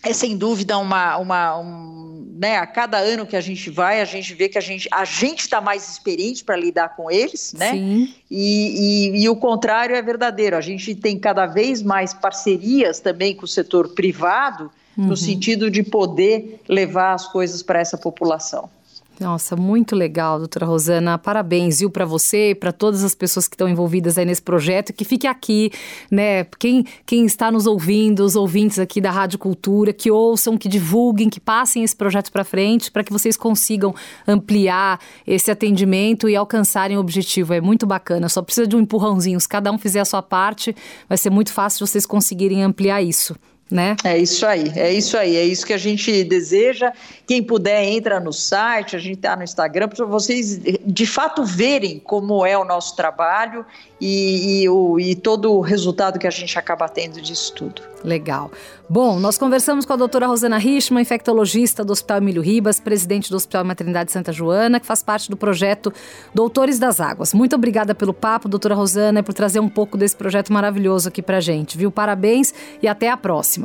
é 0.03 0.13
sem 0.13 0.35
dúvida 0.37 0.77
uma, 0.77 1.17
uma 1.17 1.59
um, 1.59 2.35
né, 2.37 2.57
a 2.57 2.67
cada 2.67 2.97
ano 2.97 3.25
que 3.25 3.35
a 3.35 3.41
gente 3.41 3.69
vai, 3.69 4.01
a 4.01 4.05
gente 4.05 4.33
vê 4.33 4.49
que 4.49 4.57
a 4.57 4.61
gente 4.61 4.87
a 4.91 5.05
gente 5.05 5.41
está 5.41 5.61
mais 5.61 5.89
experiente 5.89 6.43
para 6.43 6.57
lidar 6.57 6.95
com 6.95 7.09
eles, 7.09 7.53
né? 7.53 7.71
Sim. 7.71 8.13
E, 8.29 9.11
e, 9.13 9.23
e, 9.23 9.29
o 9.29 9.35
contrário 9.35 9.95
é 9.95 10.01
verdadeiro. 10.01 10.57
A 10.57 10.61
gente 10.61 10.93
tem 10.93 11.17
cada 11.17 11.45
vez 11.45 11.81
mais 11.81 12.13
parcerias 12.13 12.99
também 12.99 13.33
com 13.33 13.45
o 13.45 13.47
setor 13.47 13.89
privado, 13.89 14.69
uhum. 14.97 15.05
no 15.05 15.15
sentido 15.15 15.71
de 15.71 15.83
poder 15.83 16.59
levar 16.67 17.13
as 17.13 17.27
coisas 17.27 17.63
para 17.63 17.79
essa 17.79 17.97
população. 17.97 18.69
Nossa, 19.19 19.55
muito 19.55 19.95
legal, 19.95 20.39
doutora 20.39 20.65
Rosana. 20.65 21.17
Parabéns, 21.19 21.79
viu, 21.79 21.89
para 21.89 22.03
você 22.03 22.49
e 22.49 22.55
para 22.55 22.71
todas 22.71 23.03
as 23.03 23.13
pessoas 23.13 23.47
que 23.47 23.53
estão 23.53 23.69
envolvidas 23.69 24.17
aí 24.17 24.25
nesse 24.25 24.41
projeto. 24.41 24.91
Que 24.91 25.05
fique 25.05 25.27
aqui, 25.27 25.71
né? 26.09 26.45
Quem, 26.57 26.83
quem 27.05 27.25
está 27.25 27.51
nos 27.51 27.67
ouvindo, 27.67 28.23
os 28.23 28.35
ouvintes 28.35 28.79
aqui 28.79 28.99
da 28.99 29.11
Rádio 29.11 29.37
Cultura, 29.37 29.93
que 29.93 30.09
ouçam, 30.09 30.57
que 30.57 30.67
divulguem, 30.67 31.29
que 31.29 31.39
passem 31.39 31.83
esse 31.83 31.95
projeto 31.95 32.31
para 32.31 32.43
frente, 32.43 32.91
para 32.91 33.03
que 33.03 33.13
vocês 33.13 33.37
consigam 33.37 33.93
ampliar 34.27 34.99
esse 35.27 35.51
atendimento 35.51 36.27
e 36.27 36.35
alcançarem 36.35 36.97
o 36.97 36.99
objetivo. 36.99 37.53
É 37.53 37.61
muito 37.61 37.85
bacana. 37.85 38.27
Só 38.27 38.41
precisa 38.41 38.65
de 38.65 38.75
um 38.75 38.79
empurrãozinho. 38.79 39.39
Se 39.39 39.47
cada 39.47 39.71
um 39.71 39.77
fizer 39.77 39.99
a 39.99 40.05
sua 40.05 40.23
parte, 40.23 40.75
vai 41.07 41.17
ser 41.17 41.29
muito 41.29 41.53
fácil 41.53 41.85
vocês 41.85 42.05
conseguirem 42.05 42.63
ampliar 42.63 43.01
isso. 43.03 43.35
Né? 43.73 43.95
É 44.03 44.15
isso 44.15 44.45
aí, 44.45 44.71
é 44.75 44.93
isso 44.93 45.17
aí, 45.17 45.35
é 45.35 45.43
isso 45.43 45.65
que 45.65 45.73
a 45.73 45.79
gente 45.79 46.23
deseja. 46.23 46.93
Quem 47.25 47.41
puder, 47.41 47.83
entra 47.83 48.19
no 48.19 48.31
site, 48.31 48.95
a 48.95 48.99
gente 48.99 49.15
está 49.15 49.35
no 49.35 49.43
Instagram, 49.43 49.87
para 49.87 50.05
vocês 50.05 50.59
de 50.85 51.05
fato 51.07 51.43
verem 51.43 51.97
como 51.97 52.45
é 52.45 52.55
o 52.55 52.63
nosso 52.63 52.95
trabalho 52.95 53.65
e, 53.99 54.61
e, 54.61 54.69
o, 54.69 54.99
e 54.99 55.15
todo 55.15 55.51
o 55.53 55.61
resultado 55.61 56.19
que 56.19 56.27
a 56.27 56.29
gente 56.29 56.59
acaba 56.59 56.87
tendo 56.87 57.19
disso 57.19 57.51
tudo. 57.55 57.81
Legal. 58.03 58.51
Bom, 58.89 59.17
nós 59.17 59.37
conversamos 59.37 59.85
com 59.85 59.93
a 59.93 59.95
doutora 59.95 60.27
Rosana 60.27 60.57
Richman, 60.57 61.01
infectologista 61.01 61.85
do 61.85 61.93
Hospital 61.93 62.17
Emílio 62.17 62.41
Ribas, 62.41 62.79
presidente 62.79 63.29
do 63.29 63.37
Hospital 63.37 63.63
Maternidade 63.63 64.11
Santa 64.11 64.33
Joana, 64.33 64.79
que 64.79 64.85
faz 64.85 65.01
parte 65.01 65.29
do 65.29 65.37
projeto 65.37 65.91
Doutores 66.35 66.77
das 66.77 66.99
Águas. 66.99 67.33
Muito 67.33 67.55
obrigada 67.55 67.95
pelo 67.95 68.13
papo, 68.13 68.49
doutora 68.49 68.75
Rosana, 68.75 69.23
por 69.23 69.33
trazer 69.33 69.61
um 69.61 69.69
pouco 69.69 69.97
desse 69.97 70.17
projeto 70.17 70.51
maravilhoso 70.51 71.07
aqui 71.07 71.21
pra 71.21 71.39
gente, 71.39 71.77
viu? 71.77 71.89
Parabéns 71.89 72.53
e 72.81 72.87
até 72.87 73.09
a 73.09 73.15
próxima. 73.15 73.62